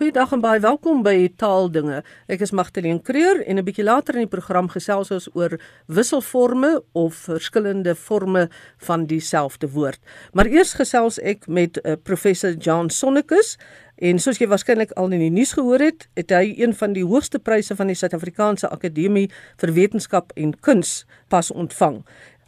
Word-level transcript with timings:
Goeiedag 0.00 0.30
en 0.32 0.40
baie 0.40 0.60
welkom 0.64 1.02
by 1.04 1.26
Taaldinge. 1.36 1.98
Ek 2.32 2.40
is 2.40 2.54
Magdalene 2.56 3.02
Creur 3.04 3.42
en 3.44 3.58
'n 3.58 3.64
bietjie 3.64 3.84
later 3.84 4.14
in 4.16 4.24
die 4.24 4.32
program 4.32 4.70
gesels 4.72 5.10
ons 5.10 5.28
oor 5.34 5.60
wisselforme 5.88 6.80
of 6.94 7.14
verskillende 7.28 7.94
forme 7.94 8.48
van 8.78 9.04
dieselfde 9.04 9.68
woord. 9.68 10.00
Maar 10.32 10.46
eers 10.46 10.72
gesels 10.72 11.18
ek 11.18 11.46
met 11.48 11.76
uh, 11.84 11.96
professor 12.02 12.56
John 12.56 12.88
Sonnekus 12.88 13.58
en 13.96 14.18
soos 14.18 14.38
jy 14.38 14.48
waarskynlik 14.48 14.92
al 14.96 15.12
in 15.12 15.20
die 15.20 15.30
nuus 15.30 15.52
gehoor 15.52 15.80
het, 15.80 16.08
het 16.16 16.30
hy 16.30 16.54
een 16.56 16.72
van 16.74 16.92
die 16.92 17.04
hoogste 17.04 17.38
pryse 17.38 17.76
van 17.76 17.86
die 17.86 17.94
Suid-Afrikaanse 17.96 18.72
Akademie 18.72 19.28
vir 19.60 19.72
Wetenskap 19.72 20.32
en 20.34 20.60
Kuns 20.60 21.04
pas 21.28 21.50
ontvang. 21.50 22.00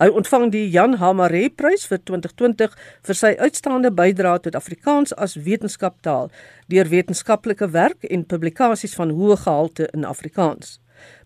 Hy 0.02 0.08
ontvang 0.10 0.48
die 0.50 0.64
Jan 0.66 0.96
Hamare 0.98 1.44
Prys 1.54 1.84
vir 1.86 2.00
2020 2.10 2.72
vir 3.06 3.14
sy 3.14 3.28
uitstaande 3.38 3.92
bydrae 3.94 4.40
tot 4.42 4.56
Afrikaans 4.58 5.12
as 5.14 5.36
wetenskaptaal 5.44 6.32
deur 6.74 6.90
wetenskaplike 6.90 7.68
werk 7.70 8.08
en 8.10 8.24
publikasies 8.26 8.96
van 8.98 9.12
hoë 9.14 9.36
gehalte 9.44 9.86
in 9.94 10.02
Afrikaans. 10.08 10.80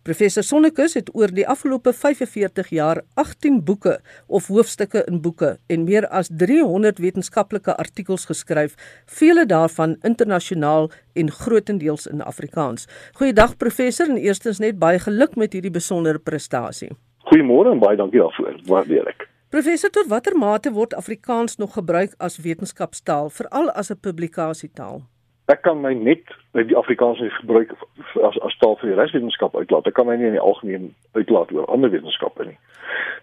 Professor 0.04 0.44
Sonnekus 0.44 0.98
het 1.00 1.08
oor 1.16 1.32
die 1.32 1.46
afgelope 1.48 1.94
45 1.96 2.68
jaar 2.76 3.00
18 3.16 3.62
boeke 3.64 3.96
of 4.28 4.52
hoofstukke 4.52 5.06
in 5.08 5.22
boeke 5.24 5.54
en 5.72 5.88
meer 5.88 6.04
as 6.12 6.28
300 6.28 7.00
wetenskaplike 7.00 7.78
artikels 7.80 8.28
geskryf, 8.28 8.76
vele 9.08 9.46
daarvan 9.48 9.96
internasionaal 10.04 10.90
en 11.16 11.32
grootendeels 11.32 12.04
in 12.12 12.20
Afrikaans. 12.20 12.84
Goeiedag 13.16 13.56
professor 13.56 14.12
en 14.12 14.20
eerstens 14.20 14.60
net 14.60 14.76
baie 14.76 15.00
geluk 15.00 15.40
met 15.40 15.56
hierdie 15.56 15.72
besondere 15.80 16.20
prestasie. 16.20 16.92
Goeiemôre 17.26 17.72
en 17.74 17.78
baie 17.82 17.96
dankie 17.98 18.20
daarvoor. 18.22 18.54
Waardeer 18.70 19.08
ek. 19.10 19.26
Professor, 19.50 19.90
tot 19.90 20.06
watter 20.06 20.36
mate 20.38 20.70
word 20.70 20.94
Afrikaans 20.94 21.56
nog 21.58 21.72
gebruik 21.74 22.14
as 22.22 22.38
wetenskapstaal, 22.38 23.30
veral 23.34 23.70
as 23.70 23.90
'n 23.90 23.98
publikasietaal? 24.00 25.02
Ek 25.46 25.62
kan 25.62 25.80
my 25.80 25.92
net 25.94 26.22
uit 26.52 26.68
die 26.68 26.76
Afrikaans 26.76 27.18
gebruik 27.40 27.72
as 28.28 28.38
as 28.46 28.56
taal 28.58 28.76
vir 28.76 28.90
die 28.90 29.00
reswetenskap 29.00 29.56
uitlaat. 29.56 29.86
Ek 29.86 29.94
kan 29.94 30.06
my 30.06 30.16
nie 30.16 30.26
in 30.26 30.38
die 30.38 30.46
algemeen 30.50 30.94
uitlaat 31.12 31.52
oor 31.52 31.66
ander 31.66 31.90
wetenskappe 31.90 32.44
nie. 32.44 32.58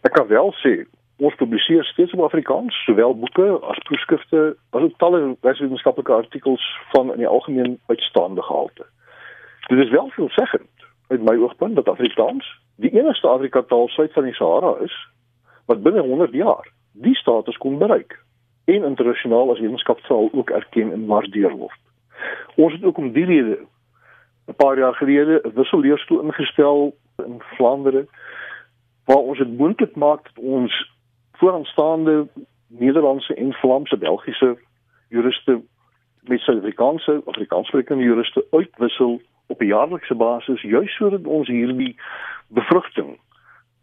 Ek 0.01 0.13
kan 0.13 0.27
wel 0.27 0.53
sê 0.63 0.85
ons 1.17 1.35
publiseer 1.35 1.83
steeds 1.83 2.13
op 2.13 2.23
Afrikaans, 2.27 2.83
sowel 2.85 3.15
boeke 3.15 3.59
as 3.71 3.79
proefskrifte, 3.87 4.55
asook 4.71 4.97
talle 4.97 5.37
reswetenskaplike 5.41 6.13
artikels 6.13 6.63
van 6.91 7.11
in 7.11 7.17
die 7.17 7.27
algemeen 7.27 7.79
uitstaande 7.87 8.41
gehalte. 8.41 8.85
Dit 9.67 9.79
is 9.79 9.89
wel 9.89 10.09
veelzeggend 10.09 10.82
uit 11.07 11.21
my 11.21 11.35
oogpunt 11.37 11.75
dat 11.75 11.87
Afrikaans 11.87 12.61
die 12.75 12.91
enigste 12.91 13.27
Afrika 13.27 13.61
taal 13.61 13.87
suid 13.87 14.13
van 14.13 14.23
die 14.23 14.33
Sahara 14.33 14.75
is 14.83 14.95
wat 15.65 15.83
binne 15.83 16.01
100 16.01 16.33
jaar 16.33 16.71
die 16.91 17.15
status 17.15 17.57
kon 17.57 17.77
bereik 17.77 18.19
en 18.65 18.83
internasionaal 18.83 19.51
as 19.51 19.59
wetenskapstaal 19.59 20.29
ook 20.31 20.49
erken 20.49 20.91
en 20.91 21.05
waardeer 21.05 21.51
word. 21.51 21.79
Ons 22.55 22.73
het 22.73 22.83
ook 22.83 22.97
om 22.97 23.11
die 23.11 23.25
rede 23.25 23.59
'n 24.47 24.55
paar 24.55 24.77
jaar 24.77 24.95
gelede 24.95 25.41
'n 25.43 25.53
wisselleerstoel 25.53 26.21
ingestel 26.21 26.95
in 27.25 27.41
Vlaandere 27.55 28.07
waar 29.05 29.17
ons 29.17 29.37
dit 29.37 29.57
moontlik 29.57 29.95
maak 29.95 30.23
dat 30.23 30.43
ons 30.43 30.91
vooraanstaande 31.31 32.27
Nederlandse 32.67 33.33
en 33.33 33.53
Vlaamse 33.53 33.97
Belgiese 33.97 34.57
juriste 35.09 35.61
met 36.21 36.39
Suid-Afrikaanse 36.39 37.21
Afrikaanssprekende 37.25 38.03
juriste 38.03 38.45
uitwissel 38.51 39.21
op 39.47 39.61
'n 39.61 39.65
jaarlikse 39.65 40.15
basis 40.15 40.61
juis 40.61 40.95
sodat 40.95 41.25
ons 41.25 41.47
hierdie 41.47 41.95
bevrugting 42.47 43.19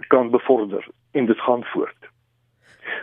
kan 0.07 0.31
bevorder 0.31 0.87
en 1.11 1.27
dit 1.27 1.41
gaan 1.41 1.65
voort. 1.65 2.09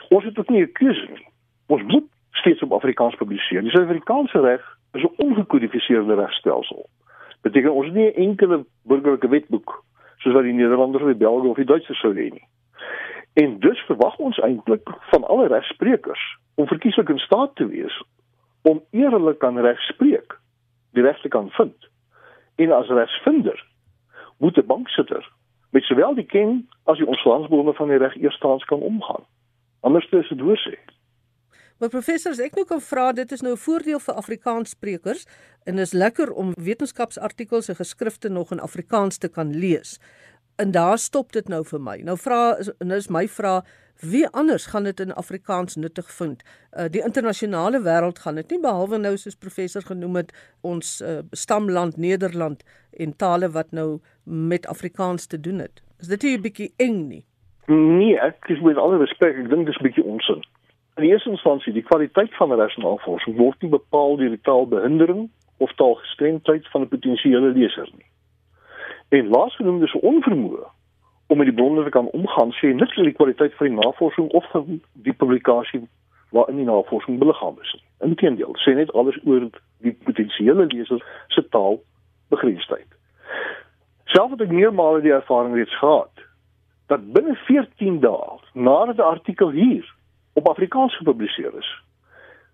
Ons 0.10 0.24
het 0.24 0.40
ook 0.40 0.50
nie 0.50 0.62
'n 0.62 0.72
keuse 0.72 1.08
nie. 1.14 1.28
Ons 1.66 1.84
moet 1.84 2.08
steeds 2.32 2.62
op 2.62 2.72
Afrikaans 2.72 3.16
publiseer. 3.16 3.62
Die 3.62 3.72
Suid-Afrikaanse 3.72 4.40
reg 4.40 4.78
is 4.92 5.04
'n 5.04 5.14
ongekodifiseerde 5.16 6.16
regstelsel. 6.16 6.90
Beteken 7.42 7.74
ons 7.74 7.92
nie 7.92 8.12
'n 8.12 8.22
enkele 8.28 8.66
burgerlike 8.84 9.28
wetboek 9.28 9.84
soos 10.18 10.34
wat 10.34 10.44
die 10.44 10.54
Nederlanders 10.54 11.04
of 11.04 11.10
die 11.10 11.26
Belge 11.26 11.48
of 11.48 11.56
die 11.56 11.66
Duitsers 11.66 12.00
sou 12.00 12.14
hê 12.14 12.32
nie. 12.32 12.48
En 13.34 13.60
dus 13.60 13.80
verwag 13.80 14.16
ons 14.16 14.40
eintlik 14.40 14.90
van 15.00 15.24
alle 15.28 15.48
regsprekers 15.48 16.38
om 16.56 16.68
verkieslik 16.68 17.10
in 17.10 17.20
staat 17.20 17.56
te 17.56 17.68
wees 17.68 18.04
om 18.62 18.84
eerlik 18.92 19.40
kan 19.40 19.60
regspreek, 19.60 20.40
die 20.92 21.04
reg 21.04 21.22
te 21.22 21.28
kan 21.28 21.50
vind 21.50 21.90
en 22.58 22.72
as 22.72 22.90
regsvinder 22.90 23.66
moet 24.38 24.58
'n 24.58 24.66
banksitter 24.66 25.24
met 25.70 25.84
sowel 25.84 26.16
die 26.16 26.26
ken 26.26 26.70
as 26.84 26.98
die 26.98 27.08
ontslagsbome 27.08 27.74
van 27.74 27.88
die 27.88 27.98
reg 27.98 28.16
eerstaans 28.16 28.64
kan 28.66 28.80
omgaan. 28.80 29.26
Anders 29.80 30.10
is 30.10 30.30
dit 30.30 30.40
hoor 30.40 30.58
sê. 30.58 30.78
Maar 31.78 31.90
professors, 31.94 32.40
ek 32.42 32.56
nou 32.58 32.66
kan 32.66 32.82
vra 32.82 33.12
dit 33.14 33.32
is 33.32 33.44
nou 33.46 33.54
'n 33.54 33.66
voordeel 33.66 34.00
vir 34.00 34.16
Afrikaanssprekers 34.16 35.26
en 35.66 35.78
is 35.78 35.94
lekker 35.94 36.32
om 36.32 36.54
wetenskapsartikels 36.58 37.70
en 37.70 37.76
geskrifte 37.76 38.30
nog 38.30 38.52
in 38.52 38.60
Afrikaans 38.60 39.18
te 39.18 39.30
kan 39.30 39.54
lees. 39.54 40.00
En 40.58 40.72
daar 40.72 40.98
stop 40.98 41.32
dit 41.32 41.48
nou 41.48 41.64
vir 41.66 41.82
my. 41.82 41.98
Nou 42.04 42.18
vra 42.18 42.58
nou 42.80 42.98
is 42.98 43.12
my 43.14 43.28
vraag 43.28 43.64
Wie 44.00 44.28
anders 44.28 44.66
gaan 44.66 44.84
dit 44.84 45.00
in 45.00 45.14
Afrikaans 45.14 45.76
nuttig 45.76 46.12
vind? 46.12 46.44
Uh 46.78 46.86
die 46.90 47.02
internasionale 47.02 47.82
wêreld 47.82 48.20
gaan 48.20 48.36
dit 48.36 48.50
nie 48.50 48.60
behalwe 48.62 48.98
nou 48.98 49.16
soos 49.18 49.36
professor 49.36 49.82
genoem 49.82 50.16
het 50.16 50.34
ons 50.62 51.02
uh, 51.02 51.18
stamland 51.32 51.98
Nederland 51.98 52.64
en 52.94 53.16
tale 53.16 53.50
wat 53.50 53.72
nou 53.72 54.00
met 54.24 54.68
Afrikaans 54.68 55.26
te 55.28 55.40
doen 55.40 55.60
het. 55.60 55.82
Is 56.00 56.08
dit 56.08 56.22
nie 56.22 56.38
'n 56.38 56.42
bietjie 56.42 56.74
eng 56.78 57.08
nie? 57.08 57.26
Nee, 57.66 58.20
ek 58.20 58.46
is 58.48 58.62
met 58.62 58.78
alle 58.78 58.98
respek, 58.98 59.36
ek 59.36 59.50
dink 59.50 59.66
dit 59.66 59.76
is 59.76 59.82
'n 59.82 59.84
bietjie 59.84 60.04
onsin. 60.04 60.46
In 60.96 61.04
die 61.04 61.12
eerste 61.12 61.30
instansie, 61.30 61.74
die 61.74 61.90
kwaliteit 61.90 62.36
van 62.36 62.52
'n 62.52 62.60
rasnavorsing 62.60 63.38
word 63.38 63.62
nie 63.62 63.72
bepaal 63.72 64.18
deur 64.18 64.30
die 64.30 64.42
taalbehindering 64.42 65.30
of 65.58 65.74
taalgestremdheid 65.74 66.68
van 66.68 66.82
'n 66.82 66.88
potensiële 66.88 67.50
leser 67.50 67.90
nie. 67.98 68.06
En 69.10 69.28
laasgenoemde 69.28 69.88
se 69.88 70.02
onvermoë 70.02 70.66
om 71.28 71.38
met 71.38 71.48
die 71.48 71.56
bronne 71.56 71.84
te 71.84 71.90
kan 71.90 72.10
omgaan 72.16 72.52
sê 72.60 72.74
niks 72.76 72.98
oor 72.98 73.08
die 73.08 73.16
kwaliteit 73.16 73.54
van 73.56 73.68
die 73.68 73.76
navorsing 73.76 74.30
of 74.36 74.46
van 74.52 74.82
die 74.94 75.14
publikasie 75.14 75.82
waarin 76.36 76.60
die 76.60 76.68
navorsing 76.68 77.20
beliggaam 77.20 77.56
is. 77.62 77.72
Inteendeel, 78.04 78.56
sê 78.64 78.76
net 78.76 78.92
alles 78.92 79.20
oor 79.24 79.48
die 79.84 79.94
potensiële 80.08 80.66
leser 80.72 81.04
se 81.36 81.44
taal 81.56 81.80
begrensdheid. 82.32 82.88
Self 84.12 84.32
het 84.36 84.44
ek 84.48 84.56
meermale 84.56 85.04
die 85.04 85.16
ervaring 85.16 85.56
reeds 85.56 85.78
gehad 85.80 86.24
dat 86.92 87.04
binne 87.16 87.36
14 87.48 88.00
dae 88.04 88.40
nadat 88.54 89.00
'n 89.00 89.12
artikel 89.12 89.52
hier 89.52 89.88
op 90.34 90.48
Afrikaans 90.48 90.96
gepubliseer 90.98 91.56
is, 91.60 91.70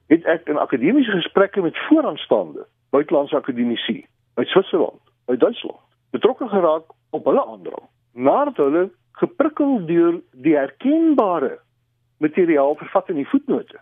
het 0.08 0.26
ek 0.26 0.48
in 0.50 0.58
akademiese 0.58 1.12
gesprekke 1.12 1.62
met 1.62 1.78
vooraanstaande 1.90 2.66
buitelandse 2.90 3.36
akademici 3.36 4.06
uit 4.34 4.48
Switserland, 4.48 5.02
uit 5.26 5.40
Duitsland 5.40 5.83
betrokke 6.16 6.48
geraak 6.52 6.94
op 7.10 7.26
hulle 7.30 7.46
aandrang 7.46 7.88
nadat 8.14 8.62
hulle 8.62 8.84
geprikkel 9.22 9.86
deur 9.90 10.20
die 10.46 10.56
herkenbare 10.58 11.58
materiaal 12.24 12.78
vervat 12.82 13.10
in 13.14 13.22
die 13.22 13.30
voetnote 13.30 13.82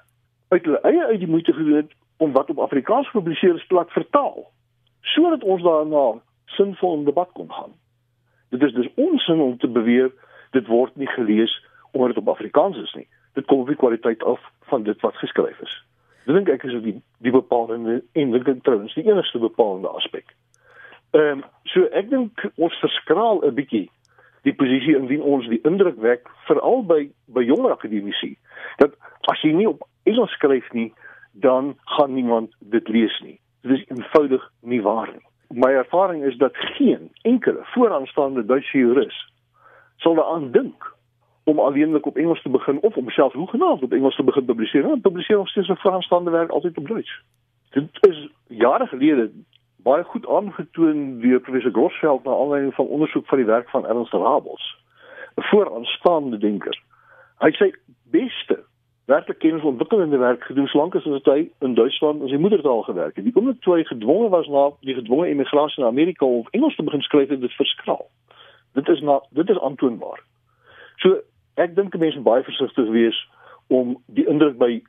uit 0.51 0.65
hulle 0.65 0.81
eie 0.87 1.03
uit 1.11 1.19
die 1.19 1.31
moeite 1.31 1.53
gedoen 1.53 1.91
om 2.21 2.31
wat 2.31 2.49
op 2.49 2.59
Afrikaans 2.59 3.09
gepubliseer 3.09 3.55
is 3.55 3.67
plat 3.67 3.91
vertaal 3.91 4.49
sodat 5.13 5.43
ons 5.43 5.63
daarna 5.63 6.05
sinvol 6.45 6.99
in 6.99 7.05
debat 7.07 7.29
kon 7.33 7.51
gaan. 7.51 7.71
Dit 8.49 8.63
is 8.63 8.73
dus 8.73 8.89
onsin 8.95 9.39
om 9.39 9.57
te 9.57 9.67
beweer 9.67 10.11
dit 10.51 10.67
word 10.67 10.95
nie 10.95 11.07
gelees 11.07 11.53
omdat 11.91 12.13
dit 12.13 12.17
op 12.17 12.29
Afrikaans 12.29 12.77
is 12.77 12.93
nie. 12.93 13.07
Dit 13.33 13.45
kom 13.45 13.63
op 13.63 13.71
die 13.71 13.79
kwaliteit 13.79 14.23
af 14.23 14.43
van 14.69 14.83
dit 14.83 15.01
wat 15.01 15.15
geskryf 15.15 15.59
is. 15.59 15.73
Dit 16.25 16.35
dink 16.35 16.51
ek 16.53 16.63
is 16.67 16.77
die 16.83 16.97
die 17.23 17.33
bepalende 17.33 18.01
en 18.13 18.35
dink 18.35 18.47
ek 18.47 18.63
trouens 18.67 18.93
die 18.93 19.07
enigste 19.07 19.39
bepalende 19.39 19.89
aspek. 19.89 20.35
Ehm 21.11 21.39
um, 21.39 21.43
so 21.63 21.83
ek 21.91 22.09
dink 22.09 22.43
ons 22.55 22.75
verskraal 22.79 23.41
'n 23.43 23.55
bietjie 23.55 23.89
die 24.47 24.53
posisie 24.53 24.95
indien 24.95 25.21
ons 25.21 25.47
die 25.47 25.59
indruk 25.67 25.97
wek 26.01 26.29
veral 26.47 26.85
by 26.87 27.09
by 27.27 27.43
jonger 27.43 27.71
akademici 27.71 28.37
dat 28.77 28.95
as 29.33 29.41
jy 29.43 29.51
nie 29.53 29.67
op 29.67 29.83
Engels 30.03 30.31
skryf 30.31 30.71
nie 30.73 30.93
dan 31.33 31.75
gaan 31.85 32.13
niemand 32.13 32.55
dit 32.59 32.87
lees 32.87 33.19
nie. 33.23 33.39
Dit 33.61 33.71
is 33.71 33.85
eenvoudig 33.87 34.51
nie 34.61 34.81
waar 34.81 35.11
nie. 35.11 35.25
My 35.49 35.71
ervaring 35.71 36.23
is 36.23 36.37
dat 36.37 36.55
geen 36.55 37.11
enkele 37.21 37.59
vooraanstaande 37.73 38.45
Duitse 38.45 38.77
jurist 38.77 39.29
sal 39.97 40.15
daaraan 40.15 40.51
dink 40.51 40.95
om 41.43 41.59
alleenlik 41.59 42.05
op 42.05 42.17
Engels 42.17 42.41
te 42.41 42.49
begin 42.49 42.79
of 42.81 42.95
om 42.97 43.09
selfs 43.09 43.35
hoegenaamd 43.35 43.83
op 43.83 43.93
Engels 43.93 44.15
te 44.15 44.23
begin 44.23 44.45
publiseer. 44.45 44.87
Want 44.87 45.01
publiseer 45.01 45.39
ons 45.39 45.51
steeds 45.51 45.69
'n 45.69 45.83
vooraanstaande 45.83 46.31
werk 46.31 46.49
altyd 46.49 46.77
op 46.77 46.87
Duits. 46.87 47.21
Dit 47.69 47.89
is 47.99 48.29
jare 48.47 48.87
gelede 48.87 49.31
baie 49.83 50.03
goed 50.03 50.27
aangetoon 50.27 51.19
deur 51.19 51.39
professor 51.39 51.71
Grossveld 51.71 52.23
na 52.23 52.31
aanleiding 52.31 52.73
van 52.73 52.85
ondersoek 52.85 53.25
van 53.27 53.37
die 53.37 53.47
werk 53.47 53.69
van 53.69 53.87
Ernst 53.87 54.13
Rabels, 54.13 54.65
'n 55.35 55.41
vooraanstaande 55.41 56.37
denker. 56.37 56.81
Hy 57.39 57.51
sê 57.51 57.71
beste 58.11 58.63
werklik 59.05 59.39
kennis 59.39 59.63
ontwikkelende 59.63 60.17
werk 60.17 60.43
gedoen 60.43 60.67
solank 60.67 60.95
as 60.95 61.03
hy 61.03 61.49
in 61.59 61.73
Duitsland 61.73 62.21
in 62.21 62.27
sy 62.27 62.35
moedertaal 62.35 62.81
gewerk 62.81 63.15
het. 63.15 63.25
Die 63.25 63.35
oomblik 63.35 63.61
toe 63.61 63.75
hy 63.75 63.83
gedwonge 63.83 64.29
was 64.29 64.47
na 64.47 64.69
die 64.87 64.95
gedwonge 64.95 65.27
emigrasie 65.27 65.83
na 65.83 65.89
Amerika 65.89 66.25
om 66.25 66.47
Engels 66.51 66.75
te 66.75 66.83
begin 66.83 67.01
skryf, 67.01 67.29
het 67.29 67.41
dit 67.41 67.53
verskraal. 67.53 68.07
Dit 68.73 68.87
is 68.87 69.01
na 69.01 69.19
dit 69.29 69.49
is 69.49 69.59
aantoonbaar. 69.59 70.21
So 71.03 71.19
ek 71.55 71.75
dink 71.75 71.97
mense 71.97 72.19
moet 72.21 72.29
baie 72.29 72.43
versigtig 72.43 72.89
wees 72.89 73.17
om 73.67 73.97
die 74.05 74.27
indruk 74.27 74.57
by 74.57 74.81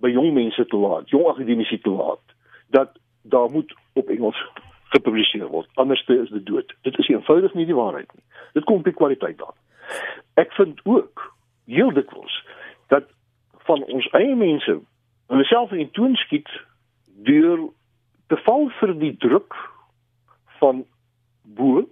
by 0.00 0.12
jong 0.12 0.32
mense 0.36 0.66
te 0.68 0.76
laat, 0.76 1.08
jong 1.08 1.24
akademici 1.26 1.78
te 1.80 1.90
laat 1.90 2.34
dat 2.68 2.98
daar 3.22 3.50
moet 3.50 3.72
op 3.96 4.08
Engels 4.12 4.40
gepubliseer 4.94 5.48
word. 5.48 5.68
Anders 5.74 6.04
is 6.06 6.30
dit 6.30 6.46
dood. 6.46 6.74
Dit 6.82 6.98
is 6.98 7.08
eenvoudig 7.08 7.54
nie 7.54 7.66
die 7.66 7.74
waarheid 7.74 8.10
nie. 8.14 8.24
Dit 8.52 8.64
kom 8.64 8.82
die 8.82 8.92
kwaliteit 8.92 9.38
daar. 9.38 9.56
Ek 10.34 10.52
vind 10.52 10.80
ook 10.84 11.24
heel 11.66 11.92
dikwels 11.92 12.44
dat 12.92 13.08
van 13.66 13.82
ons 13.84 14.08
eie 14.14 14.34
mense 14.36 14.78
hulle 15.26 15.44
self 15.44 15.72
in 15.72 15.90
toon 15.90 16.14
skiet 16.14 16.50
deur 17.26 17.66
te 18.30 18.38
val 18.46 18.68
vir 18.78 18.94
die 18.98 19.14
druk 19.22 19.54
van 20.60 20.84
bo 21.58 21.84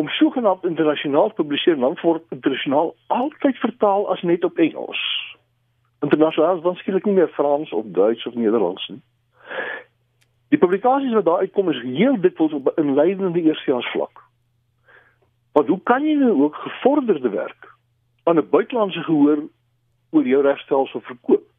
om 0.00 0.08
sogenaamd 0.08 0.64
internasionaal 0.64 1.32
publiseer 1.38 1.78
dan 1.78 1.98
word 2.02 2.24
internasionaal 2.34 2.94
altyd 3.06 3.58
vertaal 3.62 4.08
as 4.12 4.22
net 4.22 4.44
op 4.44 4.58
Engels. 4.58 5.02
Internasionaal 6.00 6.62
dan 6.64 6.78
skielik 6.80 7.06
nie 7.06 7.18
meer 7.18 7.28
Frans 7.36 7.72
of 7.76 7.90
Duits 7.94 8.26
of 8.26 8.34
Nederlands 8.34 8.88
nie. 8.88 9.02
Die 10.50 10.58
publikasies 10.58 11.14
wat 11.14 11.24
daar 11.24 11.44
uitkom 11.46 11.70
is 11.70 11.82
heel 11.82 12.20
dikwels 12.20 12.52
op 12.52 12.66
'n 12.66 12.80
inleidende 12.80 13.42
eerstejaars 13.42 13.90
vlak. 13.92 14.22
Want 15.52 15.68
hoe 15.68 15.80
kan 15.82 16.04
jy 16.04 16.14
nou 16.14 16.42
ook 16.42 16.54
gevorderde 16.54 17.28
werk 17.28 17.68
aan 18.24 18.38
'n 18.38 18.48
buitelandse 18.50 19.02
gehoor 19.02 19.48
oor 20.10 20.26
jou 20.26 20.42
regstelsel 20.42 21.00
verkoop? 21.00 21.50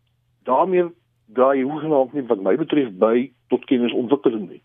daarmee 0.43 0.89
dra 1.25 1.53
jy 1.55 1.63
hoegenaamd 1.63 2.13
nie 2.13 2.25
wat 2.27 2.43
my 2.43 2.55
betref 2.59 2.91
by 2.99 3.29
tot 3.53 3.65
kennisontwikkeling 3.69 4.49
nie. 4.49 4.61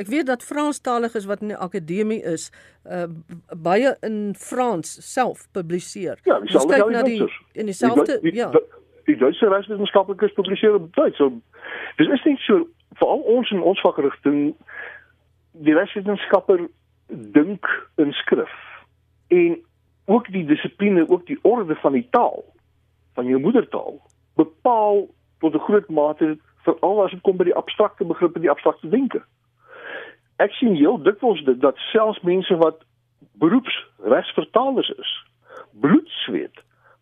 Ek 0.00 0.08
weet 0.10 0.28
dat 0.30 0.44
Franstaliges 0.46 1.26
wat 1.28 1.42
in 1.44 1.52
die 1.52 1.58
akademie 1.58 2.20
is, 2.26 2.48
uh 2.86 3.06
baie 3.54 3.92
in 4.06 4.34
Frans 4.38 4.96
self 5.04 5.46
publiseer. 5.56 6.20
Ja, 6.24 6.38
al 6.40 6.70
kyk 6.70 6.92
na 6.94 7.02
die 7.06 7.20
in 7.52 7.70
dieselfde 7.70 8.18
ja. 8.22 8.50
Die 9.08 9.16
Duitse 9.18 9.48
regswetenskaplikes 9.50 10.34
publiseer 10.36 10.76
op 10.78 10.92
Duits. 10.94 11.18
So 11.18 11.32
dis 11.98 12.12
is 12.14 12.24
nie 12.24 12.36
so 12.46 12.62
veral 13.00 13.24
ons 13.36 13.50
in 13.50 13.62
ons 13.62 13.80
vakrigting 13.80 14.52
die 15.66 15.74
regswetenskapper 15.74 16.66
dink 17.34 17.66
in 17.96 18.12
skrif 18.22 18.52
en 19.34 19.58
ook 20.10 20.28
die 20.34 20.44
dissipline, 20.46 21.08
ook 21.08 21.26
die 21.26 21.38
orde 21.42 21.74
van 21.82 21.96
die 21.98 22.06
taal 22.10 22.44
van 23.18 23.26
jou 23.30 23.40
moedertaal 23.40 23.98
bepaal 24.38 25.06
tot 25.40 25.54
'n 25.54 25.66
groot 25.66 25.88
mate 25.88 26.38
veral 26.66 27.04
as 27.04 27.10
dit 27.10 27.20
kom 27.20 27.36
by 27.36 27.44
die 27.44 27.56
abstrakte 27.56 28.04
begrippe, 28.04 28.40
die 28.40 28.50
abstrakte 28.50 28.88
denke. 28.88 29.22
Ek 30.36 30.52
sien 30.52 30.74
heel 30.74 31.02
dikwels 31.02 31.44
dit 31.44 31.60
dat 31.60 31.76
selfs 31.92 32.20
mense 32.20 32.56
wat 32.56 32.84
beroepsregsvertalers 33.32 34.88
is, 34.88 35.24
bloed 35.80 36.08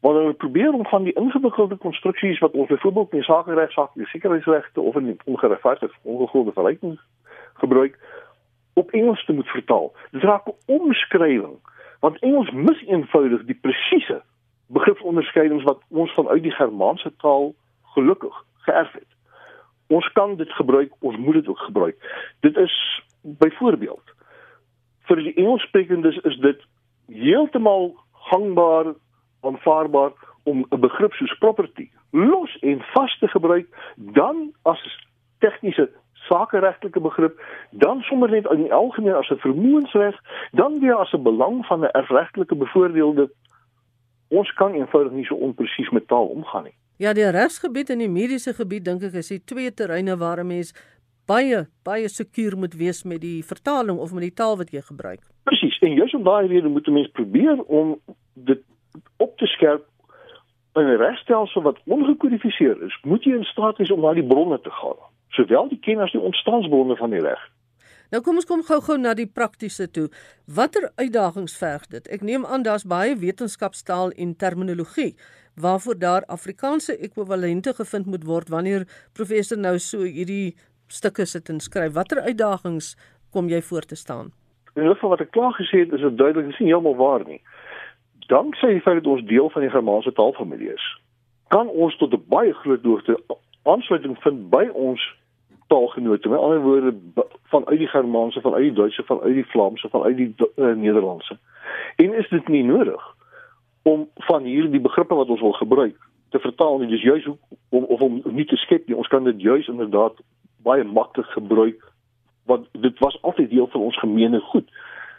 wanneer 0.00 0.22
hulle 0.22 0.34
probeer 0.34 0.72
om 0.72 0.86
van 0.86 1.02
die 1.02 1.12
ingewikkelde 1.12 1.76
konstruksies 1.76 2.38
wat 2.38 2.52
ons 2.52 2.68
byvoorbeeld 2.68 3.12
in 3.12 3.22
sakereg, 3.22 3.72
sake, 3.72 4.06
sekuriteitsregte 4.06 4.80
of 4.80 4.94
in 4.94 5.18
ongeregverdigde 5.24 5.98
ongegronde 6.02 6.52
verleiding 6.52 7.00
gebruik 7.54 7.98
op 8.74 8.90
Engels 8.90 9.24
te 9.24 9.32
moet 9.32 9.48
vertaal. 9.48 9.92
Dit 10.10 10.22
raak 10.22 10.46
omskrywing 10.66 11.58
want 12.00 12.18
Engels 12.18 12.50
mis 12.50 12.84
eenvoudig 12.86 13.44
die 13.44 13.58
presiese 13.60 14.22
begripsonderskeidings 14.66 15.64
wat 15.64 15.80
ons 15.88 16.14
vanuit 16.14 16.42
die 16.42 16.54
Germaanse 16.54 17.12
taal 17.16 17.54
gelukkig 17.94 18.44
geërf 18.68 18.92
het. 18.92 19.10
Ons 19.86 20.12
kan 20.12 20.36
dit 20.36 20.52
gebruik, 20.52 20.92
ons 21.00 21.16
moet 21.16 21.34
dit 21.34 21.48
ook 21.48 21.58
gebruik. 21.58 21.96
Dit 22.40 22.56
is 22.56 23.02
byvoorbeeld 23.22 24.14
vir 25.08 25.22
die 25.24 25.34
Engelssprekendes 25.40 26.20
is 26.28 26.36
dit 26.44 26.64
heeltemal 27.08 27.94
gangbaar, 28.28 28.92
aanvaarbaar 29.40 30.12
om 30.44 30.66
'n 30.70 30.80
begrip 30.80 31.12
soos 31.12 31.38
property 31.38 31.90
los 32.10 32.58
en 32.60 32.80
vas 32.94 33.18
te 33.18 33.28
gebruik 33.28 33.66
dan 33.96 34.52
as 34.62 34.80
tegniese 35.38 35.90
sakeregtelike 36.28 37.00
begrip, 37.00 37.40
dan 37.70 38.00
sommer 38.00 38.30
net 38.30 38.46
in 38.50 38.62
die 38.62 38.72
algemeen 38.72 39.14
as 39.14 39.30
'n 39.30 39.40
vermoënsreg, 39.44 40.16
dan 40.52 40.80
weer 40.80 40.94
as 40.94 41.12
'n 41.12 41.22
belang 41.22 41.66
van 41.66 41.80
'n 41.80 41.90
erfregtelike 41.92 42.54
bevoordeelde 42.54 43.30
ons 44.28 44.52
kan 44.52 44.74
eenvoudig 44.74 45.12
nie 45.12 45.24
so 45.24 45.34
onpresies 45.34 45.90
met 45.90 46.08
taal 46.08 46.26
omgaan 46.26 46.64
nie. 46.64 46.76
Ja, 46.96 47.12
die 47.12 47.30
regsgebied 47.30 47.90
en 47.90 47.98
die 47.98 48.08
mediese 48.08 48.54
gebied 48.54 48.84
dink 48.84 49.02
ek 49.02 49.12
is 49.12 49.28
die 49.28 49.44
twee 49.44 49.74
terreine 49.74 50.16
waar 50.16 50.40
'n 50.40 50.46
mens 50.46 50.74
baie 51.26 51.66
baie 51.84 52.08
sekuur 52.08 52.56
moet 52.56 52.74
wees 52.74 53.04
met 53.04 53.20
die 53.20 53.44
vertaling 53.44 53.98
of 53.98 54.12
met 54.12 54.22
die 54.22 54.34
taal 54.34 54.56
wat 54.56 54.70
jy 54.70 54.80
gebruik. 54.80 55.20
Presies. 55.44 55.78
En 55.78 55.94
juist 55.94 56.14
om 56.14 56.24
daai 56.24 56.46
rede 56.46 56.68
moet 56.68 56.86
'n 56.88 56.92
mens 56.92 57.10
probeer 57.10 57.62
om 57.62 58.00
dit 58.34 58.60
op 59.16 59.36
te 59.38 59.46
skerp 59.46 59.86
in 60.74 60.86
'n 60.86 60.96
regstelsel 60.96 61.62
wat 61.62 61.78
ongekodifieer 61.84 62.82
is. 62.82 62.98
Moet 63.02 63.24
jy 63.24 63.34
in 63.34 63.44
staat 63.44 63.76
wees 63.76 63.90
om 63.90 64.00
na 64.00 64.12
die 64.12 64.26
bronne 64.26 64.60
te 64.60 64.70
gaan, 64.70 65.00
sowel 65.28 65.68
die 65.68 65.78
kennis 65.78 66.04
as 66.04 66.12
die 66.12 66.20
ontstaansbronne 66.20 66.96
van 66.96 67.10
die 67.10 67.20
reg. 67.20 67.50
Nou 68.08 68.22
kom 68.22 68.38
ons 68.40 68.46
kom 68.48 68.62
gou-gou 68.64 68.94
na 68.98 69.10
die 69.14 69.26
praktiese 69.26 69.90
toe. 69.90 70.06
Watter 70.46 70.86
uitdagings 70.96 71.58
verg 71.60 71.86
dit? 71.86 72.08
Ek 72.08 72.22
neem 72.24 72.46
aan 72.46 72.62
daar's 72.62 72.86
baie 72.88 73.16
wetenskapstaal 73.16 74.10
en 74.10 74.36
terminologie 74.36 75.16
waarvoor 75.60 75.98
daar 75.98 76.24
Afrikaanse 76.26 76.96
ekwivalente 76.96 77.74
gevind 77.74 78.06
moet 78.06 78.24
word 78.24 78.48
wanneer 78.48 78.86
professor 79.12 79.58
nou 79.58 79.78
so 79.78 80.06
hierdie 80.06 80.56
stukke 80.86 81.26
sit 81.26 81.48
en 81.48 81.60
skryf. 81.60 81.92
Watter 81.92 82.20
uitdagings 82.20 82.94
kom 83.30 83.48
jy 83.48 83.60
voor 83.62 83.82
te 83.82 83.96
staan? 83.96 84.32
In 84.74 84.82
ieder 84.82 84.94
geval 84.94 85.10
wat 85.10 85.20
ek 85.20 85.30
klaar 85.34 85.52
gesê 85.58 85.82
het, 85.82 85.92
is 85.92 86.00
dit 86.00 86.18
duidelik 86.18 86.52
nie 86.60 86.68
heeltemal 86.70 86.96
waar 86.96 87.24
nie. 87.26 87.42
Danksy 88.28 88.66
die 88.66 88.80
feit 88.84 88.98
dat 89.00 89.06
ons 89.08 89.24
deel 89.24 89.50
van 89.50 89.64
die 89.64 89.70
Germaanse 89.70 90.12
taalfamilie 90.12 90.72
is, 90.72 90.86
kan 91.48 91.68
ons 91.68 91.96
tot 91.96 92.12
'n 92.12 92.24
baie 92.28 92.52
groot 92.52 92.82
hoogte 92.84 93.16
aansluiting 93.62 94.16
vind 94.20 94.50
by 94.50 94.68
ons 94.72 95.00
taalgenote. 95.68 96.28
Met 96.28 96.38
ander 96.38 96.60
woorde 96.60 96.94
vanuit 97.42 97.78
die 97.78 97.88
Germaanse, 97.88 98.40
vanuit 98.40 98.62
die 98.62 98.72
Duitse, 98.72 99.02
vanuit 99.02 99.34
die 99.34 99.46
Vlaamse, 99.46 99.88
vanuit 99.88 100.16
die 100.16 100.34
uh, 100.38 100.74
Nederlandse. 100.74 101.38
En 101.96 102.14
is 102.14 102.28
dit 102.28 102.48
nie 102.48 102.64
nodig 102.64 103.16
om 103.82 104.08
van 104.14 104.42
hierdie 104.42 104.80
begrippe 104.80 105.14
wat 105.14 105.28
ons 105.28 105.40
wil 105.40 105.52
gebruik 105.52 105.96
te 106.28 106.38
vertaal 106.38 106.78
nie. 106.78 106.88
Dis 106.88 107.02
juis 107.02 107.26
om 107.68 107.84
of 107.84 108.00
om 108.00 108.22
nie 108.24 108.44
te 108.44 108.56
skep 108.56 108.86
nie. 108.86 108.96
Ons 108.96 109.08
kan 109.08 109.24
dit 109.24 109.40
juis 109.40 109.68
inderdaad 109.68 110.20
baie 110.62 110.84
maklik 110.84 111.26
gebruik 111.26 111.92
want 112.48 112.68
dit 112.72 112.98
was 112.98 113.22
altyd 113.22 113.50
deel 113.50 113.66
van 113.66 113.80
ons 113.80 113.98
gemeene 113.98 114.40
goed. 114.40 114.68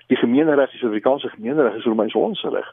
Die 0.07 0.17
gemeenereg, 0.17 0.71
die 0.71 0.79
Suid-Afrikaanse 0.79 1.29
gemeenereg 1.29 1.75
is 1.77 1.85
Romeinse 1.85 2.17
onse 2.17 2.49
reg. 2.49 2.71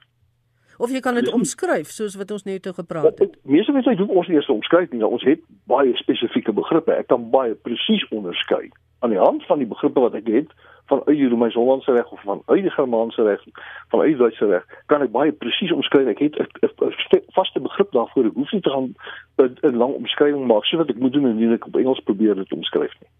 Of 0.78 0.90
jy 0.90 1.00
kan 1.00 1.14
dit 1.14 1.32
omskryf 1.32 1.90
soos 1.90 2.16
wat 2.16 2.30
ons 2.30 2.44
net 2.44 2.62
toe 2.62 2.72
gepraat 2.72 3.18
het. 3.18 3.36
Meeste 3.42 3.72
mense 3.72 3.94
doen 3.96 4.08
ons 4.08 4.28
nie 4.28 4.36
eers 4.36 4.48
omskryf 4.52 4.92
nie. 4.92 5.04
Ons 5.06 5.24
het 5.24 5.40
baie 5.64 5.96
spesifieke 5.96 6.52
begrippe. 6.52 6.92
Ek 6.92 7.06
kan 7.12 7.30
baie 7.30 7.54
presies 7.54 8.04
onderskei 8.10 8.70
aan 9.04 9.12
die 9.12 9.20
hand 9.20 9.44
van 9.46 9.58
die 9.58 9.68
begrippe 9.68 10.00
wat 10.00 10.14
ek 10.14 10.26
het 10.32 10.52
van 10.86 11.02
uit 11.04 11.16
die 11.18 11.28
Romeins-Hollandse 11.28 11.92
reg 11.92 12.10
of 12.10 12.20
van 12.22 12.42
uit 12.46 12.62
die 12.62 12.70
Germaanse 12.70 13.22
reg, 13.22 13.42
van 13.88 14.00
uit 14.00 14.08
die 14.08 14.16
Duitse 14.16 14.46
reg, 14.46 14.66
kan 14.86 15.02
ek 15.02 15.10
baie 15.10 15.32
presies 15.32 15.72
omskryf. 15.74 16.06
Ek 16.06 16.22
het 16.22 16.38
'n 16.38 17.22
vaste 17.34 17.60
begrip 17.60 17.90
daarvoor. 17.92 18.26
Ek 18.26 18.34
hoef 18.34 18.52
nie 18.52 18.60
te 18.60 18.70
gaan 18.70 18.94
'n 19.38 19.76
lang 19.76 19.94
omskrywing 19.94 20.46
maak 20.46 20.64
soos 20.64 20.78
wat 20.78 20.90
ek 20.90 20.98
moet 20.98 21.12
doen 21.12 21.26
indien 21.26 21.52
ek 21.52 21.66
op 21.66 21.76
Engels 21.76 22.00
probeer 22.00 22.34
dit 22.34 22.52
omskryf 22.52 22.94
nie. 23.00 23.10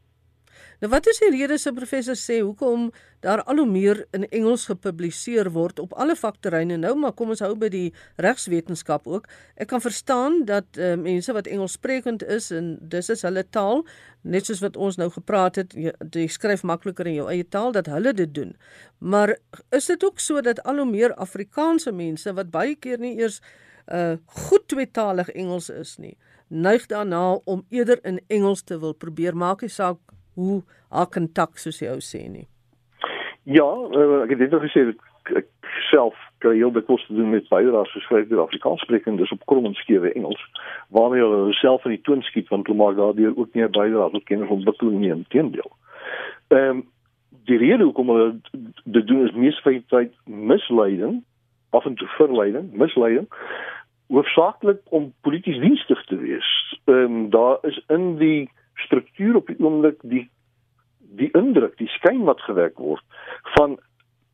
Nou 0.81 0.91
wat 0.93 1.07
is 1.09 1.21
die 1.23 1.31
rede 1.33 1.57
se 1.59 1.73
professor 1.73 2.17
sê 2.21 2.43
hoekom 2.43 2.91
daar 3.25 3.41
al 3.49 3.63
hoe 3.63 3.67
meer 3.69 4.03
in 4.17 4.27
Engels 4.29 4.67
gepubliseer 4.69 5.49
word 5.55 5.79
op 5.81 5.95
alle 5.97 6.17
vakterreine 6.17 6.77
nou 6.77 6.93
maar 7.01 7.15
kom 7.17 7.33
ons 7.33 7.41
hou 7.41 7.55
by 7.57 7.71
die 7.73 7.87
regswetenskap 8.21 9.09
ook. 9.09 9.25
Ek 9.57 9.71
kan 9.73 9.81
verstaan 9.81 10.43
dat 10.49 10.77
uh, 10.77 10.93
mense 11.01 11.33
wat 11.33 11.49
Engelssprekend 11.49 12.27
is 12.29 12.51
en 12.53 12.75
dis 12.93 13.09
is 13.13 13.25
hulle 13.25 13.47
taal 13.57 13.87
net 14.21 14.51
soos 14.51 14.61
wat 14.61 14.77
ons 14.77 14.99
nou 15.01 15.09
gepraat 15.15 15.63
het 15.63 15.73
jy, 15.73 15.95
jy 16.13 16.27
skryf 16.29 16.65
makliker 16.67 17.09
in 17.09 17.21
jou 17.23 17.29
eie 17.33 17.47
taal 17.49 17.73
dat 17.73 17.89
hulle 17.89 18.13
dit 18.13 18.35
doen. 18.37 18.53
Maar 18.99 19.37
is 19.73 19.89
dit 19.89 20.05
ook 20.05 20.21
so 20.21 20.45
dat 20.45 20.61
al 20.69 20.83
hoe 20.83 20.91
meer 20.91 21.15
Afrikaanse 21.15 21.93
mense 21.93 22.37
wat 22.37 22.53
baie 22.53 22.77
keer 22.77 23.01
nie 23.01 23.17
eers 23.17 23.41
uh 23.87 24.17
goed 24.27 24.65
tweetalig 24.67 25.29
Engels 25.39 25.71
is 25.71 25.97
nie 26.03 26.17
neig 26.49 26.87
daarna 26.91 27.39
om 27.45 27.65
eerder 27.71 28.01
in 28.03 28.21
Engels 28.27 28.63
te 28.63 28.79
wil 28.79 28.95
probeer 28.95 29.37
maak 29.37 29.63
nie 29.63 29.71
saak 29.71 29.99
hoe 30.37 30.61
akentak 30.89 31.59
soos 31.61 31.81
jy 31.83 31.91
ou 31.93 32.03
sê 32.05 32.23
nie. 32.29 32.47
Ja, 33.47 33.67
uh, 33.67 34.23
ek 34.25 34.35
het 34.35 34.45
dit 34.45 34.55
nog 34.55 34.65
gesê 34.67 34.89
ek 35.35 35.51
self 35.91 36.15
kry 36.45 36.55
heel 36.57 36.73
dikwels 36.75 37.05
te 37.07 37.15
doen 37.15 37.31
met 37.31 37.49
bydraes 37.51 37.93
geskryf 37.95 38.29
deur 38.31 38.45
Afrikaanssprekendes 38.45 39.33
op 39.35 39.47
kromenskewe 39.51 40.13
Engels 40.13 40.43
waarmee 40.95 41.23
hulle 41.23 41.55
self 41.61 41.85
in 41.87 41.97
die 41.97 42.05
toon 42.07 42.23
skiet 42.27 42.51
want 42.53 42.69
hulle 42.69 42.79
maak 42.79 42.99
daardeur 42.99 43.35
ook 43.37 43.55
nie 43.55 43.67
bydraes 43.79 44.13
tot 44.15 44.29
kennisontwikkeling 44.31 45.01
nie 45.01 45.15
inteendeel. 45.15 45.73
Ehm 46.55 46.77
um, 46.77 46.85
die 47.47 47.59
rede 47.63 47.85
hoekom 47.87 48.09
hulle 48.11 48.31
dit 48.85 49.07
doen 49.07 49.23
is 49.23 49.35
mees 49.39 49.59
feitlik 49.63 50.11
misleiding 50.25 51.21
of 51.71 51.85
'n 51.87 51.95
verleiding, 52.17 52.73
misleiding 52.75 53.29
hoofsaaklik 54.09 54.81
om 54.91 55.13
polities 55.21 55.59
dienstig 55.61 56.05
te 56.05 56.17
wees. 56.17 56.79
Ehm 56.85 56.97
um, 56.99 57.31
daar 57.31 57.59
is 57.63 57.81
in 57.89 58.17
die 58.17 58.51
struktuur 58.77 59.37
op 59.37 59.47
die 59.47 59.59
oomblik 59.59 60.01
die 60.03 60.31
die 61.17 61.31
indruk, 61.39 61.77
die 61.79 61.89
skyn 61.89 62.25
wat 62.27 62.41
gewek 62.45 62.79
word 62.83 63.03
van 63.55 63.79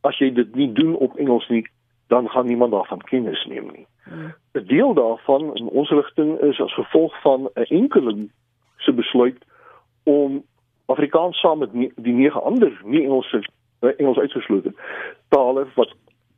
as 0.08 0.18
jy 0.18 0.32
dit 0.34 0.54
nie 0.58 0.72
doen 0.72 0.96
op 0.96 1.16
Engels 1.20 1.46
nie, 1.48 1.62
dan 2.08 2.28
gaan 2.28 2.46
niemand 2.46 2.72
daarvan 2.72 3.04
kennis 3.06 3.44
neem 3.46 3.68
nie. 3.70 3.86
Hmm. 4.04 4.32
'n. 4.52 4.66
Deel 4.66 4.94
daarvan 4.94 5.54
in 5.56 5.68
ons 5.68 5.90
rigting 5.90 6.40
is 6.40 6.60
as 6.60 6.74
gevolg 6.74 7.20
van 7.22 7.48
'n 7.54 7.68
enkele 7.68 8.28
se 8.76 8.92
besluit 8.92 9.38
om 10.02 10.42
Afrikaans 10.86 11.40
saam 11.40 11.58
met 11.58 11.72
die 11.96 12.12
nege 12.12 12.40
ander 12.40 12.80
nie 12.84 13.02
Engelse 13.02 13.44
eh, 13.80 13.90
Engels 13.96 14.18
uitgeslote 14.18 14.72
tale 15.28 15.66
wat 15.74 15.94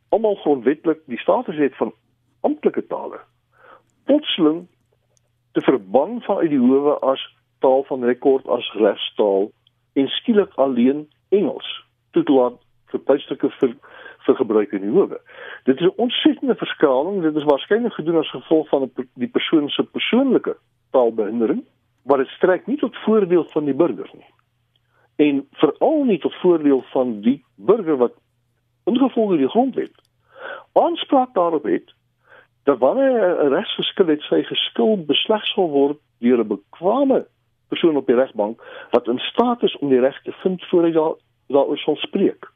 almal 0.09 0.35
grondwetlik 0.35 1.01
die 1.07 1.19
status 1.19 1.57
het 1.57 1.77
van 1.77 1.93
amptelike 2.41 2.87
tale. 2.87 3.21
Plotseling 4.05 4.67
te 5.53 5.61
verban 5.61 6.21
vanuit 6.23 6.51
die 6.51 6.59
howe 6.59 6.99
as 6.99 7.23
taal 7.65 7.85
van 7.89 8.05
rekord 8.05 8.49
as 8.53 8.69
regstaal 8.81 9.49
en 10.01 10.09
skielik 10.19 10.53
alleen 10.61 11.07
Engels 11.35 11.69
toelaat 12.15 12.61
vir 12.93 13.03
tuistukke 13.11 13.51
vir 13.61 13.75
vir 14.25 14.37
gebruik 14.39 14.71
in 14.73 14.81
die 14.87 14.93
howe. 14.93 15.19
Dit 15.69 15.81
is 15.81 15.87
'n 15.87 16.01
ontsettende 16.01 16.55
verskaling. 16.57 17.23
Dit 17.23 17.37
is 17.37 17.45
waarskynlik 17.45 17.93
gedoen 17.93 18.19
as 18.19 18.31
gevolg 18.31 18.69
van 18.69 18.91
die 19.15 19.29
persoon 19.29 19.69
se 19.69 19.83
persoonlike 19.83 20.57
taalbehindering, 20.91 21.65
maar 22.05 22.19
dit 22.19 22.29
strek 22.29 22.67
nie 22.67 22.77
tot 22.77 22.97
voordeel 23.05 23.45
van 23.53 23.65
die 23.65 23.75
burger 23.75 24.11
nie. 24.13 24.33
En 25.17 25.47
veral 25.53 26.05
nie 26.05 26.19
tot 26.19 26.35
voordeel 26.35 26.83
van 26.93 27.21
die 27.21 27.45
burger 27.57 27.97
wat 27.97 28.15
ingevolge 28.85 29.37
die 29.37 29.49
grondwet 29.49 29.93
aanspraak 30.73 31.35
daarop 31.35 31.65
het 31.65 31.95
dat 32.63 32.79
wanneer 32.79 33.45
'n 33.45 33.49
regsgeskil 33.49 34.07
het 34.07 34.23
sy 34.23 34.43
geskil 34.43 35.05
besleg 35.07 35.47
sal 35.47 35.69
word 35.69 35.99
deur 36.19 36.39
'n 36.39 36.49
bekwame 36.49 37.27
persoon 37.75 37.97
op 38.01 38.07
die 38.07 38.19
regbank 38.19 38.63
wat 38.91 39.09
in 39.11 39.19
staat 39.19 39.63
is 39.63 39.77
om 39.79 39.91
die 39.93 40.01
reg 40.01 40.23
te 40.23 40.33
vind 40.43 40.65
voor 40.71 40.87
hy 40.87 40.93
daar 40.95 41.15
daaroor 41.53 41.79
sal 41.79 41.97
spreek. 42.01 42.54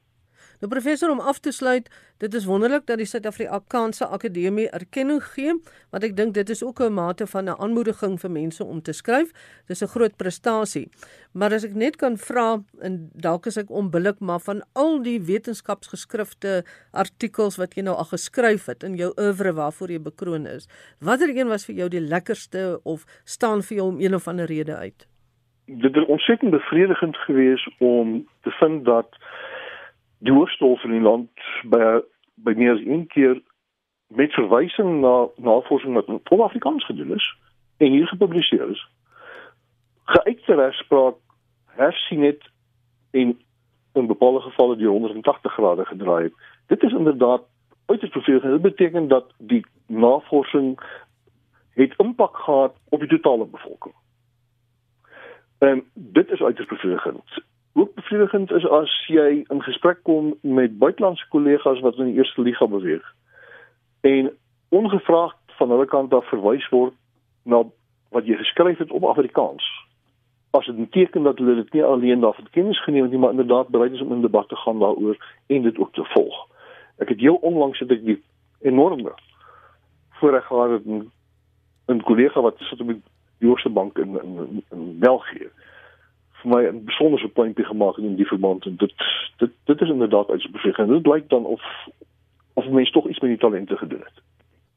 Nou 0.59 0.71
professor 0.71 1.11
om 1.11 1.21
af 1.21 1.39
te 1.39 1.53
sluit, 1.55 1.87
dit 2.19 2.35
is 2.35 2.47
wonderlik 2.49 2.87
dat 2.87 2.99
die 2.99 3.07
Suid-Afrikaanse 3.07 4.09
Akademie 4.11 4.67
erkenning 4.75 5.21
gee, 5.23 5.53
want 5.95 6.07
ek 6.07 6.17
dink 6.19 6.35
dit 6.35 6.51
is 6.51 6.65
ook 6.67 6.81
'n 6.83 6.95
mate 6.95 7.27
van 7.27 7.45
'n 7.45 7.61
aanmoediging 7.63 8.19
vir 8.21 8.31
mense 8.31 8.65
om 8.65 8.83
te 8.83 8.93
skryf. 8.93 9.31
Dis 9.69 9.83
'n 9.83 9.87
groot 9.87 10.17
prestasie. 10.17 10.89
Maar 11.33 11.53
as 11.53 11.65
ek 11.65 11.75
net 11.75 11.97
kan 11.97 12.17
vra 12.17 12.63
en 12.81 13.11
dalk 13.15 13.47
is 13.47 13.57
ek 13.57 13.71
onbillik, 13.71 14.21
maar 14.21 14.41
van 14.41 14.63
al 14.73 15.03
die 15.03 15.21
wetenskapsgeskrifte, 15.21 16.65
artikels 16.93 17.57
wat 17.57 17.75
jy 17.75 17.83
nou 17.83 17.97
al 17.97 18.05
geskryf 18.05 18.67
het 18.67 18.83
in 18.83 18.97
jou 18.97 19.13
oeuvre 19.17 19.53
waarvoor 19.53 19.89
jy 19.89 20.01
bekroon 20.01 20.47
is, 20.47 20.69
watter 21.01 21.29
een 21.29 21.49
was 21.49 21.65
vir 21.65 21.75
jou 21.75 21.89
die 21.89 22.01
lekkerste 22.01 22.81
of 22.83 23.05
staan 23.25 23.63
vir 23.63 23.77
jou 23.77 23.89
om 23.89 24.01
een 24.01 24.15
of 24.15 24.29
ander 24.29 24.47
rede 24.47 24.77
uit? 24.77 25.07
Dit 25.67 25.97
is 25.97 26.07
ontsettend 26.07 26.51
bevredigend 26.51 27.17
geweest 27.17 27.69
om 27.79 28.27
te 28.43 28.51
vind 28.51 28.85
dat 28.85 29.17
die 30.19 30.33
hoofstof 30.33 30.85
in 30.85 30.97
die 30.97 31.05
land 31.05 31.31
by 31.65 32.01
by 32.35 32.55
meer 32.57 32.73
as 32.73 32.85
een 32.87 33.07
keer 33.07 33.41
met 34.15 34.33
verwysing 34.33 35.01
na 35.01 35.27
navorsing 35.37 35.95
wat 35.95 36.09
in 36.09 36.41
Afrikaans 36.41 36.85
gedoen 36.85 37.15
is 37.15 37.27
en 37.77 37.91
hier 37.91 38.07
gepubliseer 38.07 38.71
is 38.71 38.87
geuite 40.09 40.55
regspraak 40.55 41.17
hersien 41.67 42.23
het 42.23 42.51
en 43.11 43.41
in 43.93 44.07
bepaalde 44.07 44.41
gevalle 44.41 44.77
die 44.77 44.87
180 44.87 45.53
grade 45.53 45.85
gedraai 45.85 46.23
het. 46.25 46.33
Dit 46.67 46.83
is 46.83 46.93
inderdaad 46.93 47.43
uiters 47.87 48.13
vervelend. 48.13 48.43
Dit 48.43 48.63
beteken 48.63 49.09
dat 49.09 49.35
die 49.39 49.67
navorsing 49.87 50.81
het 51.71 51.95
impak 51.97 52.37
gehad 52.37 52.77
op 52.89 52.99
die 52.99 53.09
totale 53.09 53.47
bevolking. 53.47 53.95
En 55.59 55.85
dit 55.95 56.31
is 56.31 56.41
uiters 56.41 56.69
vervelend 56.69 57.43
ook 57.79 57.95
bevredigend 57.95 58.51
is 58.51 58.67
as 58.69 58.93
jy 59.07 59.45
in 59.47 59.63
gesprek 59.63 60.03
kom 60.03 60.35
met 60.41 60.79
buitelandse 60.79 61.29
kollegas 61.29 61.81
wat 61.81 61.99
in 61.99 62.13
die 62.13 62.21
eerste 62.21 62.43
liga 62.43 62.67
beweeg 62.67 63.05
en 64.01 64.31
ongevraagd 64.69 65.37
van 65.59 65.71
hulle 65.71 65.87
kant 65.87 66.15
af 66.15 66.29
verwys 66.29 66.69
word 66.69 66.95
na 67.43 67.63
wat 68.15 68.27
jy 68.27 68.37
geskryf 68.41 68.79
het 68.79 68.91
op 68.91 69.05
Afrikaans. 69.05 69.65
As 70.57 70.67
dit 70.67 70.77
beteken 70.77 71.23
dat 71.23 71.39
hulle 71.39 71.55
dit 71.55 71.73
nie 71.73 71.85
alleen 71.85 72.21
daarvan 72.21 72.49
kennis 72.51 72.83
geneem 72.85 73.03
het 73.03 73.11
nie, 73.13 73.21
maar 73.21 73.31
inderdaad 73.31 73.69
bereid 73.69 73.93
is 73.93 74.01
om 74.01 74.13
in 74.13 74.25
debat 74.25 74.49
te 74.49 74.57
gaan 74.57 74.79
daaroor 74.79 75.17
en 75.47 75.63
dit 75.63 75.79
ook 75.79 75.93
te 75.93 76.05
volg. 76.15 76.47
Ek 76.97 77.09
het 77.09 77.21
heel 77.21 77.35
onlangs 77.35 77.81
ek 77.85 78.05
die 78.05 78.23
enorme 78.61 79.13
voorreg 80.21 80.47
gehad 80.47 80.85
met 80.85 81.07
'n 81.87 82.01
kollega 82.03 82.41
wat 82.41 82.59
sit 82.59 82.81
op 82.81 82.87
die 82.87 83.03
Joodse 83.39 83.69
bank 83.69 83.99
in 83.99 84.19
in, 84.23 84.65
in 84.71 84.99
België 84.99 85.51
vir 86.43 86.51
my 86.51 86.63
'n 86.69 86.85
besondere 86.85 87.29
puntjie 87.29 87.65
gemaak 87.65 87.99
in 87.99 88.17
die 88.17 88.27
verband 88.27 88.65
en 88.67 88.77
dit 88.77 88.93
dit 89.39 89.51
dit 89.65 89.81
is 89.81 89.89
inderdaad 89.89 90.31
uitspreek 90.31 90.79
en 90.79 90.89
dit 90.89 91.03
blyk 91.03 91.29
dan 91.29 91.45
of 91.45 91.63
of 92.55 92.69
mense 92.69 92.93
tog 92.93 93.09
iets 93.09 93.21
met 93.21 93.31
die 93.31 93.39
talente 93.39 93.77
gedoen 93.77 94.03
het. 94.05 94.23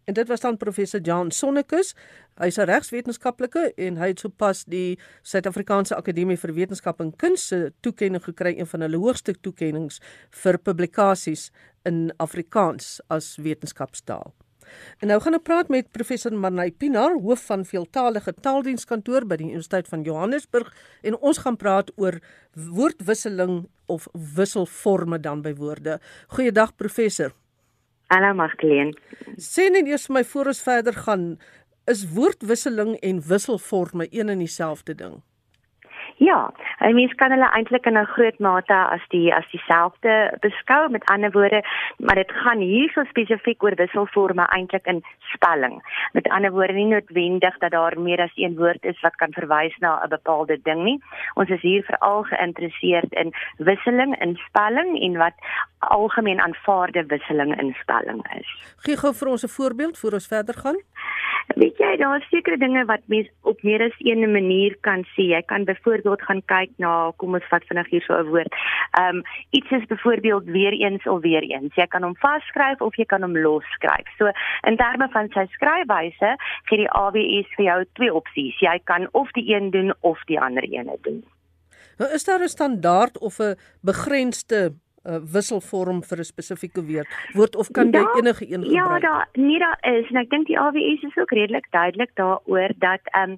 En 0.03 0.13
dit 0.13 0.27
was 0.27 0.39
dan 0.39 0.58
professor 0.58 1.01
Jan 1.01 1.32
Sonnekus. 1.32 1.96
Hy's 2.38 2.58
'n 2.58 2.65
regswetenskaplike 2.65 3.74
en 3.75 3.98
hy 3.98 4.08
het 4.08 4.20
sopas 4.20 4.65
die 4.65 5.00
Suid-Afrikaanse 5.22 5.96
Akademie 5.96 6.38
vir 6.38 6.53
Wetenskap 6.53 7.00
en 7.00 7.15
Kuns 7.15 7.48
se 7.48 7.74
toekenning 7.82 8.24
gekry, 8.24 8.58
een 8.58 8.68
van 8.68 8.82
hulle 8.82 8.98
hoogste 8.98 9.34
toekennings 9.41 10.00
vir 10.30 10.58
publikasies 10.58 11.51
in 11.86 12.12
Afrikaans 12.18 13.01
as 13.08 13.36
wetenskapstaal. 13.36 14.34
En 15.00 15.12
nou 15.12 15.20
gaan 15.22 15.38
ek 15.38 15.46
praat 15.48 15.72
met 15.74 15.92
professor 15.92 16.34
Marnay 16.34 16.72
Pinaar, 16.72 17.18
hoof 17.24 17.46
van 17.50 17.66
veeltaalige 17.66 18.34
taaldienskantoor 18.34 19.25
by 19.30 19.40
die 19.42 19.50
Universiteit 19.51 19.90
van 19.92 20.06
Johannesburg 20.08 20.72
en 21.01 21.18
ons 21.20 21.42
gaan 21.44 21.58
praat 21.58 21.92
oor 21.96 22.20
woordwisseling 22.56 23.66
of 23.92 24.08
wisselforme 24.36 25.20
dan 25.20 25.42
by 25.42 25.54
woorde. 25.58 26.00
Goeiedag 26.36 26.75
professor. 26.75 27.34
Hallo 28.12 28.34
Magdalene. 28.36 28.92
Sê 29.40 29.70
net 29.72 29.88
eers 29.88 30.10
vir 30.10 30.18
my 30.20 30.24
voor 30.28 30.51
ons 30.51 30.63
verder 30.66 30.96
gaan, 31.08 31.25
is 31.88 32.06
woordwisseling 32.12 32.98
en 33.00 33.22
wisselforme 33.28 34.08
een 34.12 34.30
en 34.30 34.44
dieselfde 34.44 34.96
ding? 34.96 35.22
Ja, 36.22 36.51
'n 36.80 36.94
mens 36.94 37.13
kan 37.13 37.32
hulle 37.32 37.50
eintlik 37.50 37.86
in 37.86 37.98
'n 37.98 38.06
groot 38.06 38.40
mate 38.40 38.74
as 38.74 39.01
die 39.08 39.34
as 39.34 39.50
dieselfde 39.51 40.38
beskou 40.40 40.90
met 40.90 41.06
ander 41.06 41.32
woorde, 41.32 41.63
maar 41.98 42.16
dit 42.16 42.32
gaan 42.32 42.60
hier 42.60 42.90
so 42.90 43.04
spesifiek 43.04 43.63
oor 43.63 43.75
wisselforme 43.75 44.46
eintlik 44.46 44.86
in 44.86 45.04
spelling. 45.20 45.82
Met 46.12 46.28
ander 46.28 46.51
woorde 46.51 46.74
nie 46.74 46.86
noodwendig 46.86 47.58
dat 47.58 47.72
daar 47.72 48.00
meer 48.00 48.22
as 48.22 48.32
een 48.36 48.56
woord 48.56 48.84
is 48.84 49.01
wat 49.01 49.16
kan 49.16 49.34
verwys 49.34 49.78
na 49.78 50.01
'n 50.04 50.10
bepaalde 50.10 50.60
ding 50.63 50.84
nie. 50.84 51.04
Ons 51.34 51.50
is 51.50 51.62
hier 51.62 51.84
veral 51.84 52.24
geïnteresseerd 52.24 53.12
in 53.13 53.34
wisseling 53.58 54.20
in 54.20 54.36
spelling 54.36 55.01
en 55.01 55.18
wat 55.18 55.34
algemeen 55.78 56.42
aanvaarde 56.42 57.06
wisseling 57.06 57.60
in 57.62 57.75
spelling 57.82 58.34
is. 58.38 58.75
Gee 58.78 58.98
gou 58.98 59.13
vir 59.13 59.28
ons 59.28 59.44
'n 59.44 59.56
voorbeeld 59.58 59.98
voor 59.98 60.12
ons 60.12 60.28
verder 60.28 60.56
gaan. 60.56 60.82
Weet 61.55 61.77
jy, 61.77 61.98
daar 61.98 62.17
is 62.17 62.27
sekere 62.29 62.57
dinge 62.57 62.86
wat 62.86 63.03
mens 63.12 63.27
op 63.41 63.62
meer 63.63 63.81
as 63.81 63.95
een 64.00 64.31
manier 64.31 64.75
kan 64.81 65.03
sien. 65.13 65.31
Jy 65.33 65.41
kan 65.45 65.65
byvoorbeeld 65.65 66.21
gaan 66.21 66.41
kyk 66.45 66.71
na, 66.77 67.12
kom 67.17 67.36
ons 67.38 67.48
vat 67.50 67.65
vinnig 67.69 67.89
hier 67.89 68.03
so 68.05 68.13
'n 68.17 68.29
woord. 68.29 68.53
Ehm 69.00 69.17
um, 69.17 69.24
iets 69.50 69.71
is 69.71 69.86
byvoorbeeld 69.86 70.45
weer 70.45 70.74
eens 70.74 71.07
of 71.07 71.21
weer 71.21 71.43
eens. 71.43 71.75
Jy 71.75 71.88
kan 71.88 72.03
hom 72.03 72.15
vasskryf 72.15 72.81
of 72.81 72.95
jy 72.95 73.05
kan 73.05 73.21
hom 73.21 73.38
losskryf. 73.38 74.07
So 74.17 74.31
in 74.67 74.77
terme 74.77 75.10
van 75.12 75.29
sy 75.33 75.45
skryfwyse 75.51 76.36
gee 76.63 76.77
die 76.77 76.91
AWS 76.91 77.55
vir 77.55 77.65
jou 77.65 77.86
twee 77.93 78.13
opsies. 78.13 78.60
Jy 78.60 78.79
kan 78.83 79.07
of 79.12 79.31
die 79.31 79.53
een 79.55 79.71
doen 79.71 79.93
of 80.00 80.24
die 80.25 80.39
ander 80.39 80.63
een 80.63 80.98
doen. 81.01 81.24
Nou 81.98 82.13
is 82.13 82.24
daar 82.24 82.41
'n 82.41 82.48
standaard 82.48 83.17
of 83.19 83.39
'n 83.39 83.55
begrensde 83.81 84.74
uh, 85.05 85.20
wisselvorm 85.34 86.01
vir 86.03 86.17
'n 86.17 86.29
spesifieke 86.34 86.81
woord 86.86 87.08
woord 87.34 87.55
of 87.55 87.72
kan 87.72 87.91
jy 87.91 88.00
ja, 88.00 88.13
enige 88.17 88.46
een 88.46 88.63
ja, 88.63 88.84
gebruik? 88.84 89.03
Ja, 89.03 89.10
daar 89.10 89.27
nie 89.34 89.60
daar 89.60 89.77
is 89.81 90.10
en 90.10 90.17
ek 90.24 90.29
dink 90.29 90.48
die 90.48 90.60
AWS 90.60 91.03
is 91.03 91.17
ook 91.17 91.31
redelik 91.31 91.67
duidelik 91.72 92.12
daaroor 92.15 92.72
dat 92.77 93.01
ehm 93.12 93.31
um, 93.31 93.38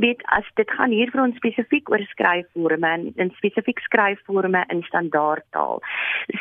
weet 0.00 0.22
as 0.36 0.46
dit 0.60 0.70
gaan 0.70 0.94
hier 0.94 1.10
vir 1.12 1.22
ons 1.22 1.36
spesifiek 1.40 1.90
oor 1.90 2.02
skryfvorme 2.12 2.88
en 2.88 3.06
in 3.16 3.32
spesifiek 3.38 3.80
skryfvorme 3.86 4.64
in 4.72 4.82
standaardtaal. 4.86 5.82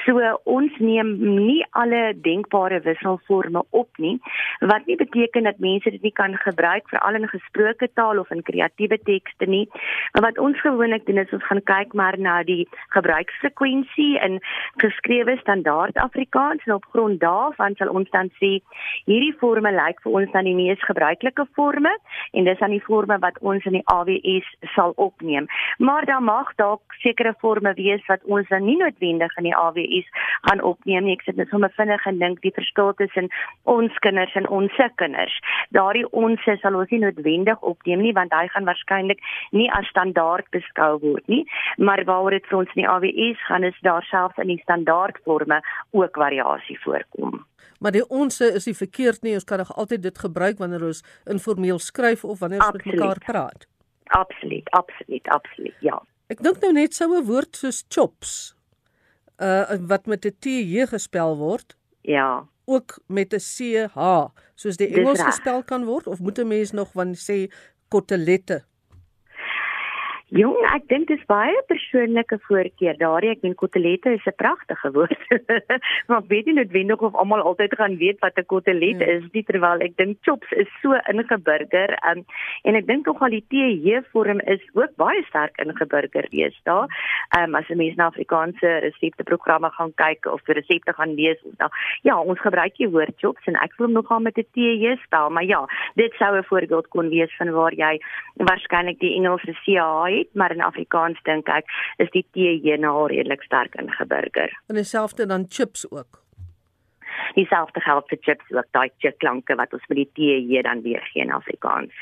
So 0.05 0.33
ons 0.57 0.77
neem 0.83 1.13
nie 1.19 1.61
alle 1.79 2.13
denkbare 2.25 2.79
wisselforme 2.85 3.63
op 3.69 4.01
nie, 4.03 4.17
wat 4.61 4.85
nie 4.89 4.97
beteken 4.99 5.49
dat 5.49 5.61
mense 5.63 5.91
dit 5.93 6.03
nie 6.03 6.13
kan 6.13 6.37
gebruik 6.43 6.89
veral 6.91 7.19
in 7.19 7.29
gesproke 7.31 7.89
taal 7.99 8.19
of 8.21 8.31
in 8.35 8.43
kreatiewe 8.47 8.99
tekste 9.09 9.49
nie. 9.49 9.65
Maar 10.13 10.29
wat 10.29 10.41
ons 10.43 10.61
gewoonlik 10.61 11.05
doen 11.07 11.23
is 11.23 11.33
ons 11.33 11.47
gaan 11.49 11.63
kyk 11.63 11.93
maar 11.97 12.19
na 12.19 12.39
die 12.47 12.67
gebruiksfrekwensie 12.95 14.13
in 14.23 14.39
geskrewe 14.83 15.37
standaard 15.41 15.97
Afrikaans 15.97 16.65
en 16.65 16.73
op 16.73 16.85
grond 16.93 17.19
daarvan 17.19 17.75
sal 17.77 17.93
ons 17.93 18.09
dan 18.13 18.29
sê 18.39 18.57
hierdie 19.09 19.33
forme 19.39 19.71
lyk 19.73 20.01
vir 20.03 20.19
ons 20.21 20.31
dan 20.33 20.47
die 20.49 20.55
mees 20.57 20.81
gebruikelike 20.89 21.47
forme 21.57 21.93
en 22.33 22.47
dis 22.49 22.59
dan 22.61 22.75
die 22.75 22.83
forme 22.83 23.19
wat 23.23 23.39
ons 23.49 23.65
in 23.69 23.77
die 23.77 23.85
AWS 23.93 24.49
sal 24.75 24.93
opneem. 24.95 25.47
Maar 25.77 26.05
daar 26.09 26.23
mag 26.23 26.53
dalk 26.61 26.97
sekere 27.03 27.33
forme 27.41 27.73
wees 27.77 28.03
wat 28.11 28.23
ons 28.25 28.47
dan 28.51 28.65
nie 28.65 28.77
noodwendig 28.79 29.37
in 29.37 29.49
die 29.49 29.55
AWS 29.55 30.09
gaan 30.47 30.63
opneem 30.71 31.07
nie. 31.07 31.17
Ek 31.17 31.25
sit 31.27 31.39
net 31.39 31.51
sommer 31.53 31.71
vinnig 31.77 32.05
en 32.09 32.21
dink 32.21 32.41
die 32.45 32.53
verskil 32.55 32.93
tussen 33.01 33.29
ons 33.77 33.99
kinders 34.05 34.35
en 34.39 34.49
ons 34.59 34.73
se 34.77 34.89
kinders. 35.01 35.35
Daardie 35.75 36.05
ons 36.11 36.47
sal 36.61 36.79
ons 36.79 36.93
nie 36.93 37.01
noodwendig 37.03 37.65
opneem 37.73 38.03
nie 38.05 38.15
want 38.17 38.35
hy 38.35 38.47
gaan 38.53 38.69
waarskynlik 38.69 39.23
nie 39.51 39.69
as 39.79 39.89
standaard 39.93 40.49
beskou 40.55 40.93
word 41.03 41.27
nie. 41.31 41.43
Maar 41.77 42.05
waaroor 42.07 42.37
dit 42.37 42.49
vir 42.51 42.61
ons 42.61 42.73
in 42.75 42.83
die 42.83 42.89
AWS 42.95 43.45
gaan 43.49 43.67
is 43.67 43.85
daar 43.87 44.05
selfs 44.11 44.41
in 44.43 44.53
die 44.53 44.61
standaardforme 44.63 45.61
ook 45.91 46.23
variasie 46.25 46.79
voorkom 46.83 47.45
maar 47.79 47.91
die 47.91 48.07
onsse 48.09 48.53
is 48.53 48.65
nie 48.65 48.75
verkeerd 48.75 49.21
nie. 49.21 49.33
Ons 49.33 49.43
kan 49.43 49.57
nog 49.57 49.75
altyd 49.75 50.01
dit 50.01 50.17
gebruik 50.17 50.57
wanneer 50.57 50.83
ons 50.83 51.03
informeel 51.25 51.79
skryf 51.79 52.23
of 52.23 52.39
wanneer 52.39 52.59
ons 52.59 52.67
absoluut. 52.67 52.85
met 52.85 52.95
mekaar 52.95 53.19
praat. 53.25 53.67
Absoluut, 54.03 54.69
absoluut, 54.69 55.27
absoluut. 55.27 55.75
Ja. 55.79 56.01
Ek 56.27 56.43
dink 56.43 56.59
nou 56.61 56.73
net 56.73 56.93
sou 56.93 57.07
'n 57.15 57.25
woord 57.25 57.55
soos 57.55 57.83
chops 57.89 58.55
uh 59.39 59.77
wat 59.87 60.05
met 60.05 60.25
'n 60.25 60.35
T 60.39 60.45
J 60.45 60.85
gespel 60.87 61.37
word. 61.37 61.77
Ja. 62.01 62.47
Ook 62.65 62.99
met 63.07 63.33
'n 63.33 63.39
C 63.39 63.87
H 63.93 64.31
soos 64.55 64.77
die 64.77 64.87
Engels 64.87 65.21
gespel 65.21 65.63
kan 65.63 65.85
word 65.85 66.07
of 66.07 66.19
moet 66.19 66.39
'n 66.39 66.47
mens 66.47 66.71
nog 66.71 66.91
van 66.91 67.15
sê 67.15 67.51
kotelette? 67.87 68.63
Jong, 70.35 70.57
ek 70.75 70.89
dink 70.91 71.05
dit 71.07 71.21
is 71.21 71.27
baie 71.29 71.55
persoonlike 71.69 72.35
voorkeur. 72.49 72.97
Daardie 72.99 73.29
ek 73.31 73.45
meen 73.45 73.53
kotelette 73.55 74.11
is 74.11 74.25
'n 74.27 74.35
pragtige 74.35 74.89
woord. 74.91 75.21
maar 76.11 76.25
weet 76.27 76.49
nie 76.51 76.55
noodwendig 76.57 76.99
of 76.99 77.15
almal 77.15 77.39
altyd 77.39 77.71
gaan 77.79 77.95
weet 77.95 78.19
wat 78.19 78.35
'n 78.35 78.43
kotelet 78.43 78.99
hmm. 78.99 79.07
is 79.07 79.23
nie 79.31 79.43
terwyl 79.47 79.79
ek 79.79 79.95
dink 79.95 80.17
chops 80.27 80.51
is 80.51 80.67
so 80.81 80.99
ingeburger. 81.07 81.95
Um, 82.11 82.25
en 82.67 82.75
ek 82.75 82.87
dink 82.87 83.05
nog 83.07 83.21
al 83.23 83.37
die 83.39 83.45
TJ 83.47 84.03
vorm 84.11 84.43
is 84.43 84.59
ook 84.75 84.91
baie 84.99 85.23
sterk 85.29 85.55
ingeburger 85.63 86.27
wees 86.35 86.59
daar. 86.67 86.91
Um, 87.39 87.55
as 87.55 87.71
'n 87.71 87.79
mens 87.79 87.95
na 87.95 88.11
Afrikaanse 88.11 88.83
resepteprogramme 88.83 89.71
gaan 89.79 89.95
kyk 89.95 90.27
of 90.27 90.43
die 90.43 90.59
resepte 90.59 90.91
gaan 90.91 91.15
lees 91.15 91.39
of 91.47 91.55
dan 91.55 91.71
ja, 92.03 92.19
ons 92.19 92.39
gebruik 92.39 92.75
die 92.75 92.91
woord 92.91 93.15
chops 93.15 93.47
en 93.47 93.55
ek 93.63 93.71
voel 93.79 93.95
nogal 93.95 94.19
met 94.19 94.35
'n 94.35 94.43
TJ 94.51 94.99
spel, 95.07 95.29
maar 95.29 95.47
ja, 95.47 95.63
dit 95.95 96.11
sou 96.19 96.35
'n 96.35 96.43
voorbeeld 96.43 96.87
kon 96.91 97.07
wees 97.07 97.31
van 97.37 97.55
waar 97.55 97.73
jy 97.73 97.95
waarskynlik 98.35 98.99
die 98.99 99.15
Engelse 99.15 99.55
CH 99.63 100.16
het, 100.17 100.29
maar 100.33 100.51
in 100.55 100.61
Afrikaans 100.61 101.19
dink 101.23 101.49
ek 101.49 101.71
is 102.03 102.11
die 102.11 102.25
TJ 102.35 102.79
nou 102.83 103.07
redelik 103.07 103.43
sterk 103.47 103.75
ingeburger. 103.75 104.53
En 104.67 104.75
dieselfde 104.75 105.25
dan 105.25 105.45
chips 105.49 105.85
ook. 105.91 106.21
Dieselfde 107.35 107.81
geld 107.81 108.07
vir 108.09 108.21
chips 108.21 108.51
ook, 108.51 108.69
daai 108.71 108.89
chip 108.97 109.17
klanke 109.23 109.55
wat 109.55 109.73
ons 109.73 109.89
met 109.89 110.03
die 110.03 110.11
TJ 110.13 110.61
dan 110.67 110.81
weer 110.81 111.03
gee 111.11 111.25
in 111.25 111.33
Afrikaans. 111.33 111.93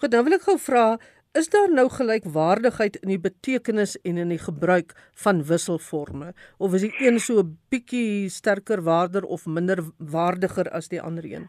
Goed, 0.00 0.10
dan 0.10 0.24
wil 0.24 0.38
ek 0.38 0.46
gou 0.48 0.58
vra 0.58 0.98
Is 1.38 1.46
daar 1.48 1.70
nou 1.70 1.84
gelykwaardigheid 1.94 2.96
in 3.04 3.12
die 3.12 3.20
betekenis 3.22 3.92
en 4.02 4.16
in 4.18 4.32
die 4.34 4.38
gebruik 4.42 4.96
van 5.22 5.44
wisselforme 5.46 6.32
of 6.58 6.74
is 6.74 6.82
die 6.82 7.06
een 7.06 7.20
so 7.22 7.38
'n 7.38 7.58
bietjie 7.70 8.28
sterker 8.28 8.82
waarder 8.82 9.22
of 9.22 9.46
minder 9.46 9.78
waardiger 9.98 10.70
as 10.70 10.88
die 10.88 11.02
ander 11.02 11.24
een? 11.24 11.46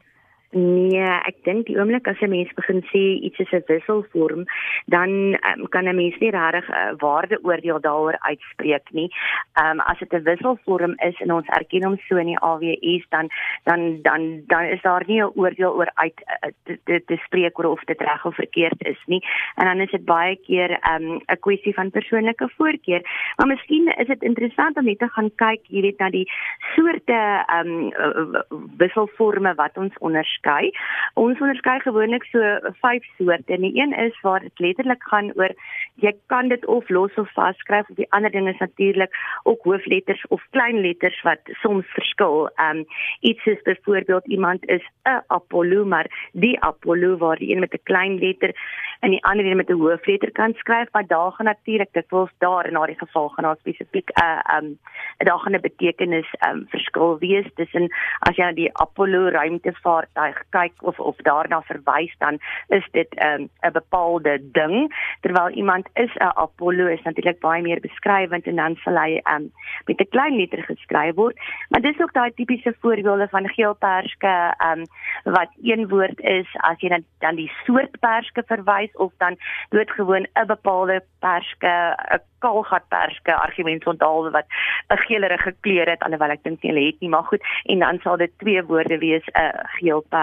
Nee, 0.51 1.00
ek 1.00 1.38
dink 1.48 1.70
die 1.70 1.77
oomblik 1.79 2.10
as 2.12 2.20
'n 2.20 2.29
mens 2.29 2.51
begin 2.55 2.81
sê 2.91 3.24
iets 3.24 3.39
is 3.39 3.51
'n 3.55 3.63
wisselvorm, 3.67 4.43
dan 4.86 5.10
um, 5.48 5.67
kan 5.70 5.88
'n 5.88 5.96
mens 5.96 6.17
nie 6.20 6.29
regtig 6.29 6.67
'n 6.67 6.74
uh, 6.74 6.93
waardeoordeel 7.00 7.79
daaroor 7.79 8.17
uitspreek 8.20 8.91
nie. 8.91 9.08
Ehm 9.55 9.79
um, 9.79 9.79
as 9.79 10.00
dit 10.00 10.12
'n 10.13 10.24
wisselvorm 10.24 10.93
is 11.00 11.15
en 11.22 11.31
ons 11.31 11.48
erken 11.48 11.84
hom 11.84 11.98
so 12.08 12.17
in 12.17 12.27
die 12.27 12.39
AWS 12.39 13.05
dan 13.10 13.29
dan 13.63 14.01
dan 14.01 14.43
dan 14.48 14.63
is 14.63 14.81
daar 14.81 15.03
nie 15.08 15.22
'n 15.24 15.31
oordeel 15.36 15.74
oor 15.74 15.91
uit 15.93 16.20
uh, 16.20 16.51
te, 16.63 16.79
te, 16.84 17.01
te 17.05 17.15
spreek 17.25 17.60
oor 17.60 17.72
of 17.72 17.84
dit 17.84 18.01
reg 18.01 18.25
of 18.25 18.36
verkeerd 18.36 18.84
is 18.86 19.01
nie. 19.05 19.24
En 19.55 19.65
dan 19.65 19.79
is 19.79 19.91
dit 19.91 20.05
baie 20.05 20.36
keer 20.36 20.72
ehm, 20.72 21.03
'n 21.03 21.22
um, 21.31 21.39
kwessie 21.39 21.74
van 21.74 21.91
persoonlike 21.91 22.50
voorkeur. 22.58 23.01
Maar 23.38 23.48
miskien 23.48 23.88
is 23.98 24.08
dit 24.08 24.22
interessant 24.22 24.77
om 24.77 24.86
net 24.86 25.00
te 25.00 25.08
gaan 25.08 25.31
kyk, 25.36 25.62
jy 25.67 25.81
weet, 25.81 26.00
na 26.00 26.10
die 26.10 26.27
soorte 26.75 27.43
ehm 27.48 27.91
um, 27.96 28.70
wisselforme 28.77 29.53
wat 29.55 29.77
ons 29.77 29.98
onder 30.00 30.25
onderskei. 30.41 30.71
Ons 31.15 31.39
onderskei 31.39 31.79
gewoonlik 31.81 32.24
so 32.31 32.39
vyf 32.81 33.03
soorte. 33.17 33.57
Die 33.57 33.75
een 33.75 33.93
is 33.93 34.19
waar 34.21 34.39
dit 34.39 34.60
letterlik 34.60 35.03
gaan 35.03 35.31
oor 35.36 35.53
jy 36.01 36.13
kan 36.27 36.50
dit 36.50 36.65
of 36.65 36.89
los 36.89 37.13
of 37.15 37.31
vasskryf 37.33 37.89
of 37.89 37.95
die 37.95 38.07
ander 38.12 38.31
ding 38.31 38.48
is 38.48 38.57
natuurlik 38.60 39.13
ook 39.43 39.63
hoofletters 39.63 40.25
of 40.29 40.41
kleinletters 40.51 41.21
wat 41.24 41.39
soms 41.62 41.86
verskil. 41.93 42.50
Ehm 42.55 42.77
um, 42.77 42.86
iets 43.21 43.45
is 43.45 43.62
byvoorbeeld 43.63 44.27
iemand 44.27 44.65
is 44.65 44.83
'n 45.05 45.21
Apollo 45.27 45.86
maar 45.86 46.07
die 46.33 46.60
Apollo 46.60 47.17
waar 47.17 47.38
die 47.38 47.51
een 47.51 47.60
met 47.60 47.74
'n 47.74 47.83
klein 47.83 48.19
letter 48.19 48.55
en 49.00 49.10
die 49.10 49.24
ander 49.24 49.45
een 49.45 49.57
met 49.57 49.69
'n 49.69 49.79
hoofletter 49.79 50.31
kan 50.31 50.53
skryf, 50.53 50.88
maar 50.91 51.07
daar 51.07 51.31
gaan 51.31 51.45
natuurlik 51.45 51.89
dit 51.91 52.05
wels 52.10 52.31
daar 52.38 52.65
in 52.65 52.74
daardie 52.74 52.98
geval 52.98 53.29
gaan 53.29 53.43
daar 53.43 53.57
spesifiek 53.60 54.10
'n 54.10 54.24
uh, 54.24 54.39
ehm 54.43 54.65
um, 54.65 54.79
daar 55.17 55.39
gaan 55.39 55.55
'n 55.55 55.62
betekenis 55.62 56.33
ehm 56.39 56.57
um, 56.57 56.65
verskil 56.69 57.17
wees 57.19 57.48
tussen 57.55 57.93
as 58.19 58.36
jy 58.36 58.54
die 58.54 58.69
Apollo 58.73 59.27
ruimtevaartuig 59.27 60.31
kyk 60.50 60.74
of 60.82 61.00
of 61.00 61.15
daarna 61.28 61.62
verwys 61.62 62.13
dan 62.17 62.39
is 62.67 62.88
dit 62.91 63.08
'n 63.15 63.24
um, 63.26 63.50
'n 63.62 63.72
bepaalde 63.72 64.39
ding 64.52 64.94
terwyl 65.22 65.50
iemand 65.50 65.89
is 65.94 66.13
'n 66.15 66.32
Apollo 66.36 66.86
is 66.86 67.02
natuurlik 67.02 67.39
baie 67.39 67.62
meer 67.62 67.80
beskrywend 67.80 68.46
en 68.46 68.56
dan 68.56 68.76
sal 68.84 68.98
hy 68.98 69.22
um, 69.34 69.52
met 69.86 70.00
'n 70.00 70.10
klein 70.10 70.36
letter 70.38 70.63
geskryf 70.63 71.15
word 71.15 71.38
maar 71.70 71.82
dis 71.82 72.02
ook 72.02 72.13
daai 72.13 72.32
tipiese 72.34 72.76
voorbeelde 72.80 73.28
van 73.28 73.50
geelperske 73.50 74.56
um, 74.65 74.84
wat 75.24 75.50
een 75.62 75.88
woord 75.88 76.20
is 76.20 76.48
as 76.60 76.80
jy 76.80 76.89
dan 76.89 77.04
dan 77.20 77.36
die 77.36 77.52
soort 77.65 78.00
perske 78.00 78.44
verwys 78.48 78.96
of 78.96 79.12
dan 79.17 79.38
doodgewoon 79.70 80.28
'n 80.34 80.48
bepaalde 80.48 81.04
perske 81.20 81.96
'n 82.12 82.22
kaalgatperske 82.39 83.36
argument 83.36 83.88
onthaal 83.88 84.32
wat 84.32 84.46
'n 84.89 84.98
geelerige 85.08 85.54
kleur 85.60 85.89
het 85.89 86.04
alhoewel 86.04 86.36
ek 86.36 86.44
dink 86.44 86.62
nie 86.62 86.72
hulle 86.72 86.86
het 86.86 87.00
nie 87.00 87.10
maar 87.10 87.24
goed 87.24 87.44
en 87.63 87.80
dan 87.80 88.00
sal 88.04 88.17
dit 88.17 88.32
twee 88.38 88.63
woorde 88.63 88.98
wees 88.98 89.26
'n 89.34 89.52
geel 89.78 90.02
perske. 90.10 90.20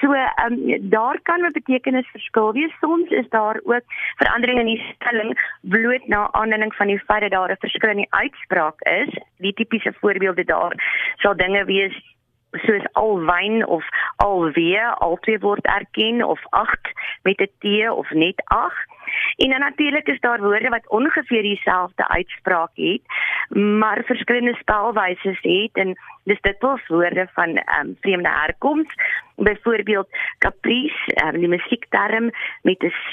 So 0.00 0.12
ehm 0.12 0.52
um, 0.52 0.90
daar 0.90 1.18
kan 1.22 1.40
'n 1.40 1.52
betekenis 1.52 2.08
verskil 2.10 2.52
wees. 2.52 2.72
Soms 2.80 3.10
is 3.10 3.28
daar 3.28 3.60
ook 3.64 3.84
veranderinge 4.16 4.60
in 4.60 4.66
die 4.66 4.94
stelling 4.94 5.38
bloot 5.60 6.06
na 6.06 6.28
aanleiding 6.32 6.74
van 6.74 6.86
die 6.86 6.98
feit 6.98 7.20
dat 7.20 7.30
daar 7.30 7.50
'n 7.50 7.56
verskil 7.66 7.90
in 7.90 7.96
die 7.96 8.12
uitspraak 8.22 8.80
is. 8.80 9.10
Die 9.38 9.52
tipiese 9.52 9.92
voorbeelde 10.00 10.44
daar 10.44 10.72
sal 11.16 11.36
dinge 11.36 11.64
wees 11.64 12.14
soos 12.62 12.92
alwyn 12.92 13.66
of 13.66 13.84
alweer 14.16 14.94
altyd 14.94 15.42
word 15.42 15.66
erken 15.66 16.22
of 16.22 16.40
8 16.50 16.92
met 17.22 17.40
'n 17.40 17.50
T 17.58 17.88
of 17.88 18.10
net 18.10 18.42
8 18.44 18.93
En 19.36 19.50
dan 19.50 19.60
natuurlik 19.60 20.06
is 20.06 20.20
daar 20.20 20.42
woorde 20.42 20.68
wat 20.68 20.88
ongeveer 20.88 21.42
dieselfde 21.42 22.08
uitspraak 22.08 22.70
het, 22.74 23.02
maar 23.48 24.02
verskillende 24.04 24.54
spelwyse 24.54 25.38
het 25.40 25.70
en 25.72 25.98
dis 26.24 26.40
dit 26.40 26.56
was 26.58 26.86
woorde 26.86 27.28
van 27.32 27.56
ehm 27.56 27.86
um, 27.86 27.96
vreemde 28.00 28.28
herkoms. 28.28 28.94
Byvoorbeeld 29.36 30.08
caprice, 30.38 31.24
um, 31.24 31.38
die 31.38 31.48
musiekterm 31.48 32.30
met 32.62 32.82
'n 32.82 32.92
C 33.10 33.12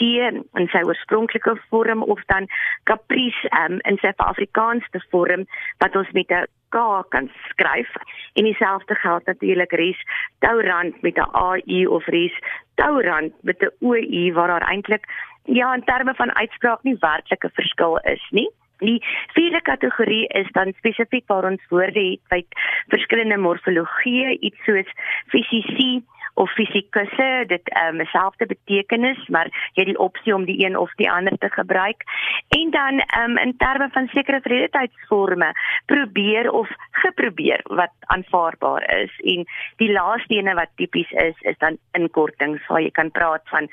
in 0.54 0.68
sy 0.68 0.82
oorspronklike 0.84 1.62
vorm 1.70 2.04
of 2.04 2.22
dan 2.26 2.48
caprice 2.84 3.50
um, 3.66 3.80
in 3.80 3.98
sy 3.98 4.12
Afrikaanse 4.16 5.06
vorm 5.10 5.46
wat 5.78 5.96
ons 5.96 6.12
met 6.12 6.30
'n 6.30 6.48
K 6.70 7.06
kan 7.10 7.32
skryf. 7.50 7.92
En 8.34 8.44
dieselfde 8.44 8.96
geld 8.96 9.26
natuurlik 9.26 9.72
res 9.72 10.00
tourant 10.40 11.02
met 11.02 11.18
'n 11.18 11.32
AU 11.32 11.86
of 11.86 12.06
res 12.06 12.36
tourant 12.76 13.34
met 13.42 13.60
'n 13.60 13.74
OU 13.80 14.34
waar 14.34 14.48
daar 14.48 14.70
eintlik 14.70 15.06
ja 15.46 15.74
in 15.74 15.84
terme 15.84 16.14
van 16.16 16.36
uitspraak 16.36 16.84
nie 16.84 16.98
werklike 17.00 17.50
verskil 17.54 17.98
is 17.98 18.28
nie. 18.32 18.50
Die 18.82 19.04
vierde 19.34 19.62
kategorie 19.62 20.28
is 20.28 20.48
dan 20.52 20.74
spesifiek 20.78 21.28
waar 21.30 21.46
ons 21.46 21.66
woorde 21.70 22.02
het 22.02 22.22
by 22.34 22.42
verskillende 22.90 23.38
morfologie, 23.38 24.40
iets 24.40 24.64
soos 24.66 24.90
fisisie 25.30 26.02
of 26.34 26.52
fisikusse, 26.52 27.44
dit 27.48 27.70
ehm 27.70 27.96
um, 27.96 27.98
dieselfde 27.98 28.46
betekenis, 28.46 29.28
maar 29.28 29.50
jy 29.74 29.84
het 29.84 29.92
die 29.92 30.00
opsie 30.00 30.36
om 30.36 30.46
die 30.46 30.66
een 30.66 30.78
of 30.78 30.94
die 30.96 31.12
ander 31.12 31.38
te 31.38 31.50
gebruik. 31.50 32.04
En 32.50 32.72
dan 32.72 33.00
ehm 33.00 33.32
um, 33.32 33.38
in 33.38 33.58
terme 33.58 33.90
van 33.92 34.08
sekere 34.08 34.42
vredetydsforme, 34.42 35.52
probeer 35.86 36.52
of 36.52 36.70
geprobeer 36.92 37.62
wat 37.64 37.94
aanvaarbaar 38.00 38.90
is. 39.02 39.20
En 39.20 39.46
die 39.78 39.92
laaste 39.92 40.36
ene 40.36 40.54
wat 40.54 40.70
tipies 40.76 41.12
is, 41.12 41.36
is 41.40 41.58
dan 41.58 41.78
inkortings 41.92 42.68
waar 42.68 42.82
jy 42.82 42.92
kan 42.92 43.12
praat 43.12 43.44
van 43.46 43.68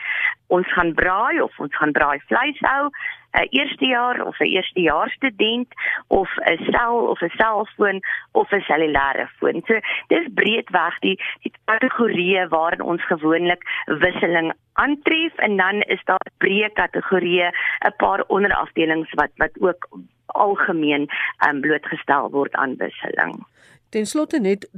ons 0.46 0.72
gaan 0.72 0.94
braai 0.94 1.40
of 1.40 1.58
ons 1.58 1.76
gaan 1.76 1.92
braai 1.92 2.20
vleis 2.26 2.60
hou 2.60 2.90
'n 3.32 3.46
eerstejaar 3.50 4.26
of 4.26 4.38
'n 4.38 4.44
eerstejaars 4.44 5.12
student 5.12 5.68
of 6.06 6.28
'n 6.36 6.64
sel 6.70 6.96
of 7.12 7.20
'n 7.20 7.32
selfoon 7.36 8.00
of 8.32 8.50
'n 8.52 8.60
cellulêre 8.60 9.28
foon. 9.38 9.62
So 9.66 9.74
dis 10.06 10.26
breedweg 10.34 10.98
die 10.98 11.16
die 11.42 11.52
kategorieë 11.64 12.48
waarin 12.48 12.80
ons 12.82 13.06
gewoonlik 13.06 13.62
wisseling 13.84 14.52
aantref 14.72 15.36
en 15.36 15.56
dan 15.56 15.80
is 15.80 16.02
daar 16.04 16.30
breë 16.38 16.72
kategorieë, 16.72 17.50
'n 17.86 17.96
paar 17.96 18.24
onderafdelings 18.26 19.12
wat 19.12 19.30
wat 19.36 19.60
ook 19.60 19.88
algemeen 20.26 21.08
um, 21.48 21.60
blootgestel 21.60 22.30
word 22.30 22.52
aan 22.52 22.76
wisseling. 22.76 23.46
Ten 23.88 24.06
slotte 24.06 24.40
net 24.40 24.68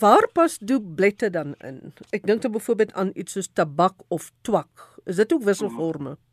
waar 0.00 0.28
pas 0.32 0.58
dublette 0.58 1.30
dan 1.30 1.54
in? 1.64 1.92
Ek 2.10 2.26
dink 2.26 2.42
dan 2.42 2.52
byvoorbeeld 2.52 2.92
aan 2.92 3.10
iets 3.14 3.32
soos 3.32 3.52
tabak 3.52 3.94
of 4.08 4.30
twak. 4.40 5.00
Is 5.04 5.16
dit 5.16 5.32
ook 5.32 5.42
wisselforme? 5.42 6.08
Hmm 6.08 6.31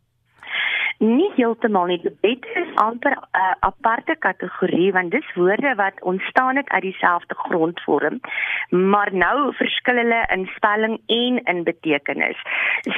nie 0.99 1.29
heeltemal 1.35 1.87
nie. 1.87 1.99
Dit 2.03 2.45
is 2.59 2.71
amper 2.75 3.15
'n 3.15 3.23
uh, 3.39 3.53
aparte 3.59 4.15
kategorie 4.19 4.91
want 4.91 5.11
dis 5.11 5.33
woorde 5.35 5.75
wat 5.75 6.01
ontstaan 6.01 6.55
het 6.55 6.69
uit 6.69 6.81
dieselfde 6.81 7.35
grondvorm, 7.35 8.19
maar 8.69 9.09
nou 9.13 9.53
verskil 9.55 9.95
hulle 9.95 10.21
in 10.35 10.49
spelling 10.55 10.99
en 11.07 11.43
in 11.43 11.63
betekenis. 11.63 12.37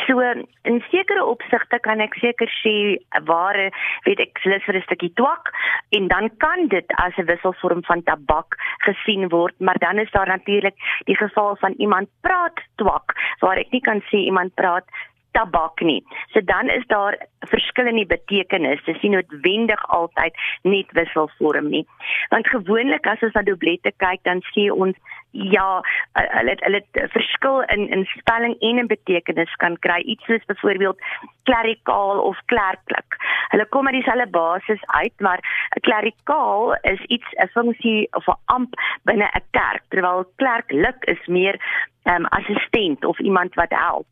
So 0.08 0.20
in 0.62 0.84
sekere 0.90 1.26
opsigte 1.26 1.80
kan 1.80 2.00
ek 2.00 2.14
seker 2.14 2.50
sê 2.66 2.98
ware 3.26 3.72
weet 4.04 4.20
ek 4.20 4.44
lus 4.44 4.64
vir 4.64 4.76
'n 4.76 4.82
stukkie 4.82 5.14
twak 5.14 5.54
en 5.90 6.08
dan 6.08 6.30
kan 6.38 6.68
dit 6.68 6.88
as 6.98 7.14
'n 7.18 7.26
wisselvorm 7.26 7.84
van 7.84 8.04
tabak 8.04 8.58
gesien 8.78 9.30
word, 9.30 9.56
maar 9.60 9.78
dan 9.78 10.00
is 10.00 10.12
daar 10.12 10.28
natuurlik 10.28 10.76
die 11.06 11.18
geval 11.18 11.56
van 11.56 11.74
iemand 11.78 12.10
praat 12.22 12.58
twak 12.76 13.14
waar 13.40 13.58
ek 13.58 13.72
nie 13.72 13.82
kan 13.82 14.02
sê 14.10 14.18
iemand 14.18 14.54
praat 14.56 14.86
tabak 15.32 15.82
nie. 15.82 16.04
So 16.34 16.41
dan 16.41 16.70
is 16.70 16.86
daar 16.88 17.17
verskillende 17.39 18.06
betekenisse. 18.06 18.86
Dis 18.91 19.02
nie 19.02 19.15
noodwendig 19.15 19.84
altyd 19.89 20.38
net 20.63 20.91
wisselvorm 20.98 21.70
nie. 21.70 21.86
Want 22.30 22.50
gewoonlik 22.50 23.08
as 23.08 23.24
ons 23.26 23.34
na 23.38 23.46
dublette 23.48 23.94
kyk, 24.04 24.24
dan 24.28 24.44
sien 24.52 24.72
ons 24.72 24.98
ja, 25.32 25.82
hulle 26.13 26.56
hulle 26.60 26.82
verskil 27.13 27.62
in 27.74 27.88
in 27.96 28.06
spelling 28.17 28.56
en 28.60 28.82
in 28.84 28.88
betekenis 28.88 29.54
kan 29.63 29.78
kry. 29.80 30.02
Iets 30.04 30.26
soos 30.28 30.46
byvoorbeeld 30.46 31.00
klerikaal 31.48 32.20
of 32.20 32.39
klerklik. 32.52 33.17
Hulle 33.54 33.65
kom 33.65 33.88
uit 33.88 33.96
dieselfde 34.00 34.28
basis 34.32 34.84
uit, 34.86 35.13
maar 35.20 35.39
klerikaal 35.88 36.76
is 36.82 37.02
iets 37.08 37.28
'n 37.44 37.48
funksie 37.54 38.08
of 38.12 38.28
'n 38.28 38.39
amp 38.46 38.74
binne 39.04 39.30
'n 39.32 39.46
kerk, 39.52 39.84
terwyl 39.89 40.26
klerklik 40.36 41.00
is 41.06 41.26
meer 41.28 41.56
um, 42.04 42.26
assistent 42.26 43.06
of 43.06 43.20
iemand 43.20 43.54
wat 43.54 43.70
help. 43.70 44.06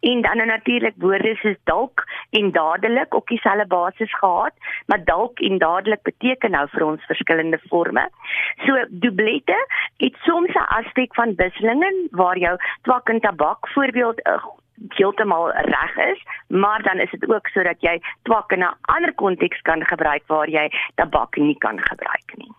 En 0.00 0.20
dan 0.20 0.36
nou 0.36 0.46
natuurlik 0.46 0.94
woorde 0.96 1.34
soos 1.34 1.56
dalk 1.64 2.04
en 2.30 2.50
dadelik 2.50 3.14
ook 3.14 3.28
dieselfde 3.28 3.66
basis 3.66 4.14
gehad, 4.14 4.52
maar 4.86 5.04
dalk 5.04 5.38
en 5.38 5.58
dadelik 5.58 6.02
beteken 6.02 6.50
nou 6.50 6.66
vir 6.70 6.84
ons 6.86 7.04
verskillende 7.04 7.58
forme. 7.58 8.08
So 8.64 8.84
dublette 8.88 9.66
het 9.96 10.16
soms 10.22 10.54
'n 10.54 10.68
aspek 10.78 11.14
van 11.14 11.34
wisselinge 11.36 12.08
waar 12.10 12.38
jou 12.38 12.58
twak 12.82 13.08
en 13.08 13.20
tabak 13.20 13.68
voorbeeld 13.68 14.20
'n 14.24 14.30
uh, 14.30 14.44
heeltemal 14.88 15.50
reg 15.50 15.96
is, 15.96 16.22
maar 16.46 16.82
dan 16.82 16.98
is 16.98 17.10
dit 17.10 17.34
ook 17.34 17.46
sodat 17.46 17.80
jy 17.80 18.00
twak 18.22 18.52
in 18.52 18.62
'n 18.62 18.76
ander 18.80 19.14
konteks 19.14 19.60
kan 19.60 19.86
gebruik 19.86 20.22
waar 20.26 20.48
jy 20.48 20.72
tabak 20.94 21.36
nie 21.36 21.58
kan 21.58 21.80
gebruik 21.80 22.32
nie. 22.36 22.52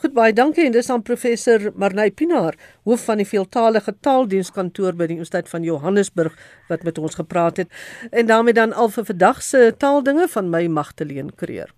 Goed 0.00 0.14
baie 0.16 0.32
dankie 0.32 0.64
en 0.64 0.72
dis 0.72 0.86
aan 0.88 1.02
professor 1.04 1.66
Marnay 1.76 2.08
Pinaar, 2.16 2.54
hoof 2.88 3.02
van 3.04 3.20
die 3.20 3.26
veeltaalige 3.28 3.92
taaldienskantoor 4.00 4.96
by 4.96 5.10
die 5.10 5.18
Universiteit 5.18 5.50
van 5.52 5.66
Johannesburg 5.66 6.38
wat 6.70 6.86
met 6.88 7.00
ons 7.02 7.18
gepraat 7.20 7.60
het. 7.60 7.68
En 8.08 8.30
daarmee 8.30 8.56
dan 8.56 8.72
al 8.72 8.88
vir 8.94 9.04
vandag 9.10 9.42
se 9.44 9.60
taaldinge 9.76 10.30
van 10.32 10.48
my 10.48 10.64
Magtleen 10.72 11.34
Kreer. 11.36 11.74